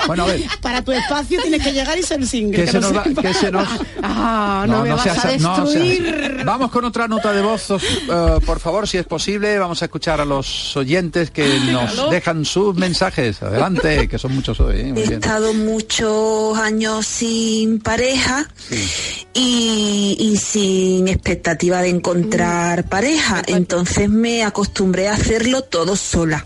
Bueno, 0.06 0.24
a 0.24 0.28
ver. 0.28 0.44
Para 0.62 0.84
tu 0.84 0.92
espacio 0.92 1.42
tienes 1.42 1.64
que 1.64 1.72
llegar 1.72 1.98
y 1.98 2.04
ser 2.04 2.24
single. 2.28 2.58
Que 2.58 2.66
que 2.66 2.72
se 2.72 2.80
lo 2.82 2.90
nos 2.90 2.98
va- 2.98 3.04
sepas. 3.06 3.26
que 3.26 3.34
se 3.34 3.52
nos- 3.52 3.68
Ah, 4.04 4.66
no, 4.68 4.84
me 4.84 4.92
vas 4.92 5.04
seas- 5.04 5.26
a 5.26 5.38
no 5.38 5.66
seas- 5.68 5.74
destruir. 5.88 6.42
Vamos 6.46 6.70
con 6.70 6.86
otra 6.86 7.08
nota 7.08 7.32
de 7.34 7.42
voz, 7.42 7.70
eh, 7.72 7.78
por 8.46 8.60
favor, 8.60 8.88
si 8.88 8.98
es 8.98 9.06
posible. 9.06 9.58
Vamos 9.58 9.82
a 9.82 9.86
escuchar 9.86 10.20
a 10.22 10.26
los 10.26 10.76
oyentes 10.78 11.32
que 11.32 11.48
nos 11.72 12.10
dejan 12.12 12.44
sus 12.46 12.76
mensajes. 12.76 13.42
Adelante, 13.42 14.08
que 14.10 14.20
son 14.20 14.36
muchos 14.36 14.60
hoy. 14.60 14.82
¿eh? 14.82 14.94
Muy 14.94 15.02
He 15.04 15.14
estado 15.16 15.54
muchos 15.54 16.58
años 16.60 17.06
sin 17.08 17.80
pareja 17.80 18.48
y, 19.34 20.18
y 20.20 20.38
sin 20.38 21.08
expectativa 21.08 21.82
de 21.82 21.90
encontrar 21.90 22.86
pareja. 22.90 23.42
Entonces 23.48 24.10
me 24.10 24.44
acostumbré 24.44 25.08
a 25.10 25.14
hacerlo 25.14 25.62
todo 25.62 25.96
sola. 26.18 26.44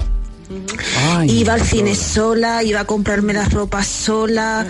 Ay, 1.13 1.31
iba 1.31 1.53
al 1.53 1.61
cine 1.61 1.95
sola, 1.95 2.61
iba 2.61 2.81
a 2.81 2.85
comprarme 2.85 3.31
las 3.31 3.53
ropas 3.53 3.87
sola, 3.87 4.67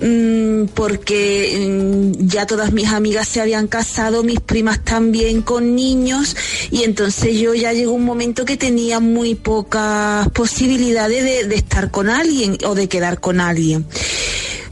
mm, 0.00 0.68
porque 0.72 1.58
mm, 1.60 2.26
ya 2.26 2.46
todas 2.46 2.72
mis 2.72 2.88
amigas 2.88 3.28
se 3.28 3.42
habían 3.42 3.66
casado, 3.68 4.22
mis 4.22 4.40
primas 4.40 4.82
también 4.82 5.42
con 5.42 5.76
niños, 5.76 6.34
y 6.70 6.84
entonces 6.84 7.38
yo 7.38 7.52
ya 7.54 7.74
llegó 7.74 7.92
un 7.92 8.06
momento 8.06 8.46
que 8.46 8.56
tenía 8.56 8.98
muy 8.98 9.34
pocas 9.34 10.26
posibilidades 10.30 11.22
de, 11.22 11.48
de 11.48 11.54
estar 11.54 11.90
con 11.90 12.08
alguien 12.08 12.56
o 12.64 12.74
de 12.74 12.88
quedar 12.88 13.20
con 13.20 13.40
alguien. 13.40 13.84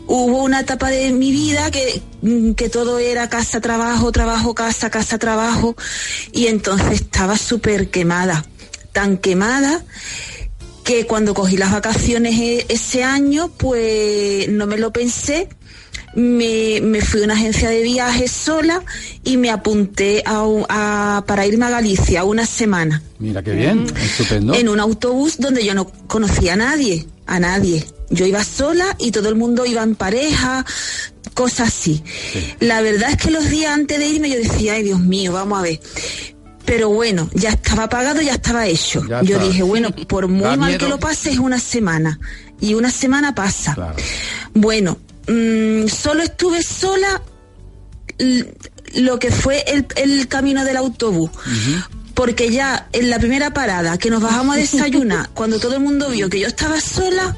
Hubo 0.06 0.42
una 0.42 0.60
etapa 0.60 0.88
de 0.88 1.12
mi 1.12 1.30
vida 1.30 1.70
que, 1.70 2.00
mm, 2.22 2.52
que 2.52 2.70
todo 2.70 2.98
era 2.98 3.28
casa, 3.28 3.60
trabajo, 3.60 4.12
trabajo, 4.12 4.54
casa, 4.54 4.88
casa, 4.88 5.18
trabajo, 5.18 5.76
y 6.32 6.46
entonces 6.46 7.02
estaba 7.02 7.36
súper 7.36 7.90
quemada, 7.90 8.46
tan 8.98 9.16
quemada 9.16 9.84
que 10.82 11.06
cuando 11.06 11.32
cogí 11.32 11.56
las 11.56 11.70
vacaciones 11.70 12.34
e- 12.40 12.66
ese 12.68 13.04
año, 13.04 13.48
pues 13.56 14.48
no 14.48 14.66
me 14.66 14.76
lo 14.76 14.92
pensé. 14.92 15.48
Me, 16.16 16.80
me 16.80 17.00
fui 17.00 17.20
a 17.20 17.24
una 17.26 17.34
agencia 17.34 17.70
de 17.70 17.80
viajes 17.82 18.32
sola 18.32 18.82
y 19.22 19.36
me 19.36 19.50
apunté 19.50 20.24
a, 20.26 21.22
para 21.28 21.46
irme 21.46 21.66
a 21.66 21.70
Galicia 21.70 22.24
una 22.24 22.44
semana 22.44 23.02
Mira 23.20 23.40
qué 23.42 23.52
bien, 23.52 23.86
estupendo. 24.02 24.54
en 24.54 24.68
un 24.68 24.80
autobús 24.80 25.36
donde 25.38 25.64
yo 25.64 25.74
no 25.74 25.84
conocía 26.08 26.54
a 26.54 26.56
nadie, 26.56 27.06
a 27.26 27.38
nadie. 27.38 27.84
Yo 28.10 28.26
iba 28.26 28.42
sola 28.42 28.96
y 28.98 29.12
todo 29.12 29.28
el 29.28 29.36
mundo 29.36 29.64
iba 29.64 29.82
en 29.84 29.94
pareja, 29.94 30.64
cosas 31.34 31.68
así. 31.68 32.02
La 32.58 32.80
verdad 32.80 33.10
es 33.10 33.16
que 33.18 33.30
los 33.30 33.48
días 33.48 33.72
antes 33.72 33.98
de 33.98 34.08
irme 34.08 34.28
yo 34.30 34.38
decía, 34.38 34.72
ay 34.72 34.82
Dios 34.82 34.98
mío, 35.00 35.32
vamos 35.34 35.58
a 35.60 35.62
ver. 35.62 35.78
Pero 36.68 36.90
bueno, 36.90 37.30
ya 37.32 37.48
estaba 37.48 37.88
pagado, 37.88 38.20
ya 38.20 38.34
estaba 38.34 38.66
hecho. 38.66 39.02
Ya 39.08 39.22
yo 39.22 39.38
dije, 39.38 39.62
bueno, 39.62 39.90
por 39.90 40.28
muy 40.28 40.42
Da 40.42 40.56
mal 40.56 40.68
miedo. 40.68 40.78
que 40.80 40.88
lo 40.88 40.98
pase 40.98 41.30
es 41.30 41.38
una 41.38 41.58
semana. 41.58 42.20
Y 42.60 42.74
una 42.74 42.90
semana 42.90 43.34
pasa. 43.34 43.94
Bueno, 44.52 44.98
mm, 45.26 45.86
solo 45.88 46.22
estuve 46.22 46.62
sola 46.62 47.22
lo 48.96 49.18
que 49.18 49.30
fue 49.30 49.64
el, 49.66 49.86
el 49.96 50.28
camino 50.28 50.62
del 50.64 50.76
autobús. 50.76 51.30
Porque 52.12 52.50
ya 52.50 52.88
en 52.92 53.08
la 53.08 53.18
primera 53.18 53.54
parada 53.54 53.96
que 53.96 54.10
nos 54.10 54.20
bajamos 54.20 54.56
a 54.56 54.58
desayunar, 54.58 55.30
cuando 55.34 55.58
todo 55.58 55.74
el 55.74 55.80
mundo 55.80 56.10
vio 56.10 56.28
que 56.28 56.40
yo 56.40 56.48
estaba 56.48 56.80
sola, 56.82 57.34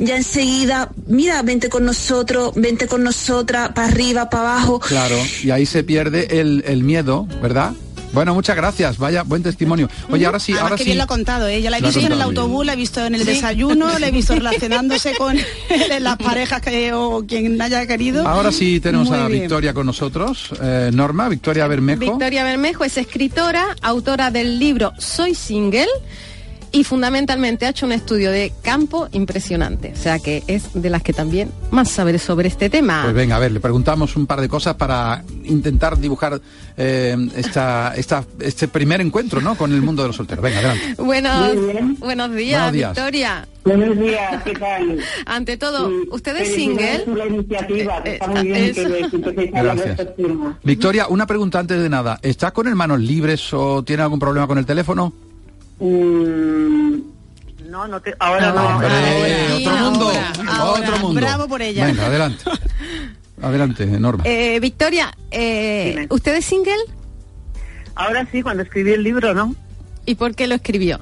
ya 0.00 0.16
enseguida, 0.16 0.90
mira, 1.06 1.42
vente 1.42 1.68
con 1.68 1.84
nosotros, 1.84 2.52
vente 2.56 2.88
con 2.88 3.04
nosotras, 3.04 3.68
para 3.72 3.86
arriba, 3.86 4.28
para 4.30 4.54
abajo. 4.54 4.80
Claro, 4.80 5.16
y 5.44 5.50
ahí 5.50 5.64
se 5.64 5.84
pierde 5.84 6.40
el, 6.40 6.64
el 6.66 6.82
miedo, 6.82 7.28
¿verdad? 7.40 7.72
Bueno, 8.14 8.32
muchas 8.32 8.54
gracias, 8.54 8.96
vaya, 8.96 9.24
buen 9.24 9.42
testimonio. 9.42 9.88
Oye, 10.08 10.24
ahora 10.24 10.38
sí, 10.38 10.52
Además, 10.52 10.62
ahora 10.62 10.76
que 10.76 10.84
sí. 10.84 10.88
bien 10.90 10.98
lo 10.98 11.04
ha 11.04 11.08
contado 11.08 11.48
ella. 11.48 11.68
La 11.68 11.78
he 11.78 11.82
visto 11.82 12.00
en 12.00 12.12
el 12.12 12.22
autobús, 12.22 12.64
la 12.64 12.74
he 12.74 12.76
visto 12.76 13.04
en 13.04 13.16
el 13.16 13.24
desayuno, 13.24 13.98
la 13.98 14.06
he 14.06 14.12
visto 14.12 14.34
relacionándose 14.36 15.16
con 15.16 15.36
las 16.00 16.16
parejas 16.16 16.60
que 16.60 16.92
o 16.92 17.24
quien 17.26 17.60
haya 17.60 17.86
querido. 17.86 18.26
Ahora 18.26 18.52
sí 18.52 18.78
tenemos 18.78 19.08
Muy 19.08 19.18
a 19.18 19.26
bien. 19.26 19.42
Victoria 19.42 19.74
con 19.74 19.86
nosotros. 19.86 20.50
Eh, 20.62 20.90
Norma, 20.94 21.28
Victoria 21.28 21.66
Bermejo. 21.66 22.00
Victoria 22.00 22.44
Bermejo 22.44 22.84
es 22.84 22.96
escritora, 22.96 23.74
autora 23.82 24.30
del 24.30 24.58
libro 24.60 24.92
Soy 24.98 25.34
Single 25.34 25.88
y 26.74 26.82
fundamentalmente 26.82 27.66
ha 27.66 27.68
hecho 27.68 27.86
un 27.86 27.92
estudio 27.92 28.32
de 28.32 28.52
campo 28.62 29.08
impresionante. 29.12 29.92
O 29.94 29.96
sea 29.96 30.18
que 30.18 30.42
es 30.48 30.74
de 30.74 30.90
las 30.90 31.04
que 31.04 31.12
también 31.12 31.52
más 31.70 31.88
saber 31.88 32.18
sobre 32.18 32.48
este 32.48 32.68
tema. 32.68 33.02
Pues 33.04 33.14
venga, 33.14 33.36
a 33.36 33.38
ver, 33.38 33.52
le 33.52 33.60
preguntamos 33.60 34.16
un 34.16 34.26
par 34.26 34.40
de 34.40 34.48
cosas 34.48 34.74
para 34.74 35.22
intentar 35.44 35.96
dibujar 35.96 36.40
eh, 36.76 37.16
esta, 37.36 37.94
esta, 37.94 38.24
este 38.40 38.66
primer 38.66 39.00
encuentro 39.00 39.40
¿no? 39.40 39.54
con 39.54 39.72
el 39.72 39.82
mundo 39.82 40.02
de 40.02 40.08
los 40.08 40.16
solteros. 40.16 40.42
Venga, 40.42 40.58
adelante. 40.58 41.00
Buenos, 41.00 41.98
buenos 42.00 42.34
días, 42.34 42.62
Buenos 42.62 42.72
días. 42.72 42.90
Victoria. 42.92 43.48
Buenos 43.64 43.96
días, 43.96 44.42
¿qué 44.42 44.52
tal? 44.54 44.98
Ante 45.26 45.56
todo, 45.56 45.90
¿usted 46.10 46.36
es 46.36 46.54
single? 46.54 47.04
por 47.06 47.16
la 47.16 47.26
iniciativa, 47.26 48.02
que 48.02 48.14
está 48.14 48.26
Eh, 48.26 48.28
muy 48.34 48.46
bien 48.48 48.74
que, 48.74 48.84
de 49.32 49.46
Gracias. 49.46 50.08
Victoria, 50.64 51.06
una 51.06 51.26
pregunta 51.26 51.60
antes 51.60 51.80
de 51.80 51.88
nada. 51.88 52.18
¿Está 52.20 52.50
con 52.50 52.66
el 52.66 52.74
manos 52.74 52.98
libres 52.98 53.54
o 53.54 53.84
tiene 53.84 54.02
algún 54.02 54.18
problema 54.18 54.48
con 54.48 54.58
el 54.58 54.66
teléfono? 54.66 55.14
Mm, 55.84 57.00
no, 57.68 57.86
no 57.86 58.00
te, 58.00 58.14
ahora 58.18 58.52
no. 58.52 58.66
Hombre, 58.68 58.88
otro 59.52 59.76
mundo, 59.76 60.12
otro 60.62 60.98
mundo. 60.98 61.20
Bravo 61.20 61.48
por 61.48 61.60
ella. 61.60 61.84
Venga, 61.84 62.06
adelante. 62.06 62.44
Adelante, 63.42 63.84
Norma. 63.84 64.24
Eh, 64.26 64.58
Victoria, 64.60 65.12
eh, 65.30 66.06
¿usted 66.08 66.36
es 66.36 66.46
single? 66.46 66.72
Ahora 67.94 68.26
sí, 68.32 68.42
cuando 68.42 68.62
escribí 68.62 68.92
el 68.92 69.02
libro, 69.02 69.34
¿no? 69.34 69.54
¿Y 70.06 70.14
por 70.14 70.34
qué 70.34 70.46
lo 70.46 70.54
escribió? 70.54 70.98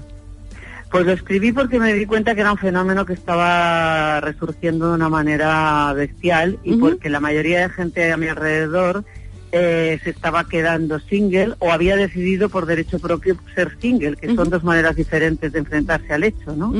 Pues 0.90 1.06
lo 1.06 1.12
escribí 1.12 1.52
porque 1.52 1.78
me 1.78 1.92
di 1.92 2.04
cuenta 2.04 2.34
que 2.34 2.40
era 2.40 2.50
un 2.50 2.58
fenómeno 2.58 3.06
que 3.06 3.12
estaba 3.12 4.20
resurgiendo 4.20 4.88
de 4.88 4.94
una 4.94 5.08
manera 5.08 5.92
bestial 5.92 6.58
y 6.64 6.76
porque 6.78 7.10
la 7.10 7.20
mayoría 7.20 7.60
de 7.60 7.68
gente 7.68 8.12
a 8.12 8.16
mi 8.16 8.26
alrededor 8.26 9.04
eh, 9.52 10.00
se 10.02 10.10
estaba 10.10 10.48
quedando 10.48 10.98
single 10.98 11.54
o 11.58 11.70
había 11.70 11.94
decidido 11.94 12.48
por 12.48 12.66
derecho 12.66 12.98
propio 12.98 13.36
ser 13.54 13.76
single, 13.80 14.16
que 14.16 14.34
son 14.34 14.48
dos 14.50 14.64
maneras 14.64 14.96
diferentes 14.96 15.52
de 15.52 15.58
enfrentarse 15.58 16.12
al 16.12 16.24
hecho, 16.24 16.56
¿no? 16.56 16.72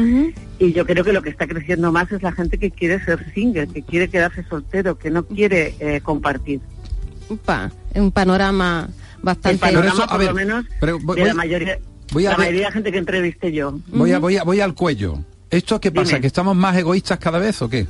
Y 0.59 0.73
yo 0.73 0.85
creo 0.87 1.05
que 1.05 1.13
lo 1.13 1.23
que 1.23 1.31
está 1.31 1.47
creciendo 1.47 1.93
más 1.93 2.11
es 2.11 2.23
la 2.23 2.33
gente 2.33 2.59
que 2.59 2.71
quiere 2.71 3.05
ser 3.05 3.31
single, 3.35 3.69
que 3.69 3.83
quiere 3.83 4.09
quedarse 4.09 4.43
soltero, 4.45 4.99
que 4.99 5.11
no 5.11 5.25
quiere 5.27 5.75
eh, 5.81 6.01
compartir. 6.03 6.61
Upa, 7.29 7.71
un 7.95 8.11
panorama 8.11 8.89
bastante... 9.23 9.51
El 9.69 9.75
panorama, 9.75 10.07
por 10.07 10.25
lo 10.25 10.35
menos, 10.35 10.65
de 11.15 11.25
la 11.25 11.35
mayoría, 11.35 11.79
voy 12.13 12.27
a 12.27 12.31
la 12.31 12.37
ver- 12.37 12.47
mayoría 12.47 12.67
de 12.69 12.73
gente 12.73 12.93
que 12.93 12.99
entrevisté 12.99 13.53
yo. 13.53 13.79
Voy, 13.89 14.13
a, 14.13 14.19
voy, 14.19 14.37
a, 14.39 14.45
voy 14.45 14.61
al 14.61 14.75
cuello. 14.75 15.19
¿Esto 15.51 15.81
qué 15.81 15.91
pasa? 15.93 16.09
Dime. 16.09 16.21
¿Que 16.23 16.27
estamos 16.27 16.57
más 16.57 16.77
egoístas 16.77 17.19
cada 17.19 17.39
vez 17.39 17.61
o 17.61 17.69
qué? 17.69 17.87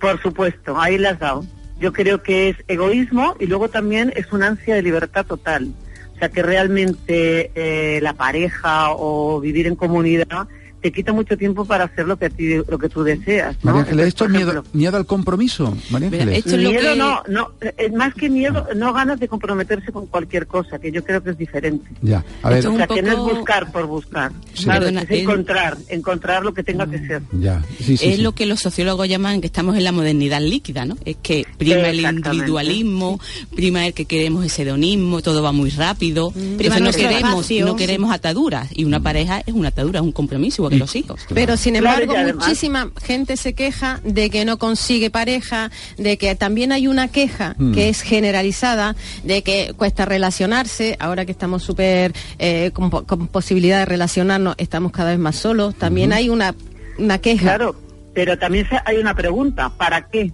Por 0.00 0.20
supuesto, 0.20 0.80
ahí 0.80 0.98
las 0.98 1.12
has 1.14 1.20
dado. 1.20 1.44
Yo 1.82 1.92
creo 1.92 2.22
que 2.22 2.50
es 2.50 2.56
egoísmo 2.68 3.34
y 3.40 3.46
luego 3.46 3.68
también 3.68 4.12
es 4.14 4.32
una 4.32 4.46
ansia 4.46 4.76
de 4.76 4.82
libertad 4.82 5.26
total. 5.26 5.74
O 6.14 6.18
sea 6.20 6.28
que 6.28 6.40
realmente 6.40 7.50
eh, 7.56 7.98
la 8.00 8.12
pareja 8.12 8.92
o 8.92 9.40
vivir 9.40 9.66
en 9.66 9.74
comunidad 9.74 10.46
te 10.82 10.90
quita 10.92 11.12
mucho 11.12 11.36
tiempo 11.36 11.64
para 11.64 11.84
hacer 11.84 12.06
lo 12.06 12.16
que 12.18 12.26
a 12.26 12.30
ti, 12.30 12.56
lo 12.68 12.78
que 12.78 12.88
tú 12.88 13.02
deseas. 13.04 13.56
¿no? 13.62 13.70
María 13.70 13.82
Ángeles, 13.82 14.06
¿esto 14.08 14.24
es 14.24 14.30
miedo, 14.72 14.96
al 14.96 15.06
compromiso? 15.06 15.76
María 15.90 16.08
Ángeles. 16.08 16.44
miedo 16.46 16.96
no, 16.96 17.22
no, 17.28 17.52
es 17.76 17.92
más 17.92 18.12
que 18.14 18.28
miedo, 18.28 18.66
no 18.74 18.92
ganas 18.92 19.20
de 19.20 19.28
comprometerse 19.28 19.92
con 19.92 20.06
cualquier 20.06 20.46
cosa, 20.46 20.78
que 20.78 20.90
yo 20.90 21.04
creo 21.04 21.22
que 21.22 21.30
es 21.30 21.38
diferente. 21.38 21.88
Ya, 22.02 22.24
a 22.42 22.50
ver, 22.50 22.66
o 22.66 22.76
sea, 22.76 22.86
que 22.86 23.00
no 23.00 23.12
es 23.12 23.18
buscar 23.36 23.70
por 23.70 23.86
buscar, 23.86 24.32
Sí. 24.54 24.68
es 24.68 25.10
encontrar, 25.20 25.78
encontrar 25.88 26.42
lo 26.44 26.52
que 26.52 26.62
tenga 26.64 26.86
que 26.90 26.98
ser. 27.06 27.22
ya. 27.32 27.62
Sí, 27.78 27.96
sí, 27.96 28.08
es 28.08 28.16
sí. 28.16 28.22
lo 28.22 28.32
que 28.32 28.46
los 28.46 28.60
sociólogos 28.60 29.08
llaman 29.08 29.40
que 29.40 29.46
estamos 29.46 29.76
en 29.76 29.84
la 29.84 29.92
modernidad 29.92 30.40
líquida, 30.40 30.84
¿no? 30.84 30.96
Es 31.04 31.16
que 31.22 31.46
prima 31.58 31.88
el 31.88 32.00
individualismo, 32.00 33.20
prima 33.54 33.86
el 33.86 33.94
que 33.94 34.04
queremos 34.04 34.44
ese 34.44 34.62
hedonismo, 34.62 35.22
todo 35.22 35.42
va 35.42 35.52
muy 35.52 35.70
rápido. 35.70 36.30
Prima 36.32 36.76
Entonces 36.76 36.82
no 36.82 36.90
queremos, 37.08 37.30
espacio. 37.30 37.66
no 37.66 37.76
queremos 37.76 38.12
ataduras. 38.12 38.68
Y 38.74 38.84
una 38.84 39.00
pareja 39.00 39.42
es 39.46 39.54
una 39.54 39.68
atadura, 39.68 40.00
es 40.00 40.04
un 40.04 40.12
compromiso, 40.12 40.62
los 40.78 40.96
hijos. 40.96 41.26
Pero 41.34 41.56
sin 41.56 41.76
embargo, 41.76 42.14
muchísima 42.34 42.90
gente 43.02 43.36
se 43.36 43.54
queja 43.54 44.00
de 44.04 44.30
que 44.30 44.44
no 44.44 44.58
consigue 44.58 45.10
pareja, 45.10 45.70
de 45.98 46.16
que 46.18 46.34
también 46.34 46.72
hay 46.72 46.86
una 46.88 47.08
queja 47.08 47.54
Mm. 47.58 47.72
que 47.74 47.88
es 47.88 48.02
generalizada, 48.02 48.96
de 49.24 49.42
que 49.42 49.72
cuesta 49.76 50.04
relacionarse. 50.04 50.96
Ahora 51.00 51.24
que 51.24 51.32
estamos 51.32 51.62
súper 51.62 52.12
eh, 52.38 52.70
con, 52.72 52.90
po- 52.90 53.04
con 53.04 53.28
posibilidad 53.28 53.78
de 53.80 53.84
relacionarnos, 53.86 54.54
estamos 54.58 54.92
cada 54.92 55.10
vez 55.10 55.18
más 55.18 55.36
solos. 55.36 55.74
También 55.74 56.12
hay 56.12 56.28
una, 56.28 56.54
una 56.98 57.18
queja. 57.18 57.42
Claro, 57.42 57.76
pero 58.14 58.38
también 58.38 58.68
se- 58.68 58.78
hay 58.84 58.96
una 58.98 59.14
pregunta, 59.14 59.70
¿para 59.76 60.08
qué? 60.08 60.32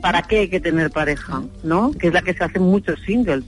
¿Para 0.00 0.22
qué 0.22 0.38
hay 0.40 0.48
que 0.48 0.60
tener 0.60 0.90
pareja? 0.90 1.42
¿No? 1.64 1.90
Que 1.92 2.06
es 2.08 2.12
la 2.14 2.22
que 2.22 2.32
se 2.34 2.44
hacen 2.44 2.62
muchos 2.62 3.00
singles. 3.04 3.42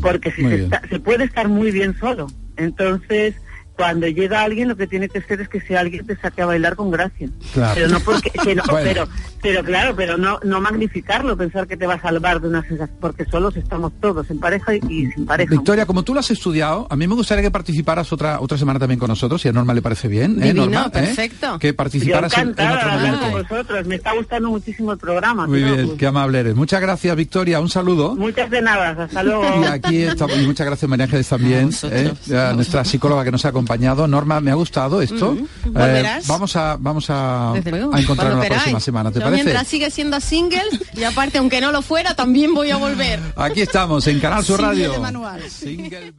Porque 0.00 0.32
si 0.32 0.42
se, 0.42 0.64
está- 0.64 0.82
se 0.90 0.98
puede 0.98 1.24
estar 1.24 1.48
muy 1.48 1.70
bien 1.70 1.94
solo. 2.00 2.26
Entonces, 2.56 3.34
cuando 3.76 4.06
llega 4.06 4.42
alguien, 4.42 4.68
lo 4.68 4.76
que 4.76 4.86
tiene 4.86 5.08
que 5.08 5.20
ser 5.22 5.40
es 5.40 5.48
que 5.48 5.60
sea 5.60 5.80
alguien 5.80 6.06
que 6.06 6.14
te 6.14 6.20
saque 6.20 6.42
a 6.42 6.46
bailar 6.46 6.76
con 6.76 6.90
gracia. 6.90 7.28
Claro. 7.52 7.72
Pero 7.74 7.88
no 7.88 8.00
porque, 8.00 8.30
que 8.44 8.54
no- 8.54 8.62
Bueno. 8.70 8.88
pero, 8.88 9.08
pero 9.42 9.64
claro, 9.64 9.94
pero 9.96 10.16
no, 10.18 10.38
no 10.44 10.60
magnificarlo, 10.60 11.36
pensar 11.36 11.66
que 11.66 11.76
te 11.76 11.86
va 11.86 11.94
a 11.94 12.00
salvar 12.00 12.40
de 12.40 12.48
una 12.48 12.62
sensación, 12.62 12.96
porque 13.00 13.24
solos 13.24 13.56
estamos 13.56 13.92
todos, 14.00 14.30
en 14.30 14.38
pareja 14.38 14.74
y, 14.74 14.80
y 14.88 15.10
sin 15.12 15.26
pareja. 15.26 15.50
Victoria, 15.50 15.86
como 15.86 16.02
tú 16.02 16.14
lo 16.14 16.20
has 16.20 16.30
estudiado, 16.30 16.86
a 16.90 16.96
mí 16.96 17.06
me 17.06 17.14
gustaría 17.14 17.42
que 17.42 17.50
participaras 17.50 18.12
otra 18.12 18.40
otra 18.40 18.58
semana 18.58 18.78
también 18.78 18.98
con 18.98 19.08
nosotros, 19.08 19.40
si 19.40 19.48
a 19.48 19.52
Norma 19.52 19.74
le 19.74 19.82
parece 19.82 20.08
bien. 20.08 20.38
¿eh, 20.42 20.46
Divino, 20.52 20.66
Norma? 20.66 20.86
¿Eh? 20.88 20.90
perfecto. 20.90 21.58
Que 21.58 21.68
Yo 21.68 21.76
participaras 21.76 22.36
en, 22.38 22.48
otro 22.50 22.64
momento. 22.92 23.20
con 23.20 23.32
vosotros, 23.42 23.86
me 23.86 23.94
está 23.96 24.12
gustando 24.12 24.50
muchísimo 24.50 24.92
el 24.92 24.98
programa. 24.98 25.46
Muy 25.46 25.62
bien, 25.62 25.96
qué 25.96 26.06
amable 26.06 26.40
eres. 26.40 26.54
Muchas 26.54 26.80
gracias, 26.80 27.16
Victoria. 27.16 27.60
Un 27.60 27.68
saludo. 27.68 28.14
Muchas 28.16 28.50
de 28.50 28.60
nada, 28.62 29.04
hasta 29.04 29.22
luego. 29.22 29.44
Y 29.62 29.64
aquí 29.66 30.02
estamos, 30.02 30.36
y 30.38 30.46
muchas 30.46 30.66
gracias 30.66 30.88
María 30.88 31.04
Ángeles 31.04 31.28
también, 31.28 31.70
¿eh? 31.84 32.12
a 32.36 32.52
nuestra 32.52 32.84
psicóloga 32.84 33.24
que 33.24 33.30
nos 33.32 33.44
ha 33.44 33.48
acompañado. 33.48 33.61
Norma, 34.08 34.40
me 34.40 34.50
ha 34.50 34.54
gustado 34.54 35.00
esto. 35.02 35.34
Eh, 35.38 35.44
Volverás. 35.66 36.26
vamos 36.26 36.56
a 36.56 36.76
vamos 36.78 37.08
a, 37.10 37.52
a 37.52 37.56
encontrarnos 37.56 38.42
la 38.42 38.48
próxima 38.48 38.80
semana, 38.80 39.10
¿te 39.10 39.18
Yo 39.20 39.24
parece? 39.24 39.44
mientras 39.44 39.66
sigue 39.68 39.90
siendo 39.90 40.20
single 40.20 40.62
y 40.94 41.04
aparte 41.04 41.38
aunque 41.38 41.60
no 41.60 41.72
lo 41.72 41.82
fuera 41.82 42.14
también 42.14 42.54
voy 42.54 42.70
a 42.70 42.76
volver. 42.76 43.20
Aquí 43.36 43.60
estamos 43.60 44.06
en 44.06 44.20
Canal 44.20 44.44
Sur 44.44 44.56
Single 44.58 44.72
Radio. 44.74 44.92
de 44.92 44.98
manual. 44.98 45.42
Single 45.50 46.10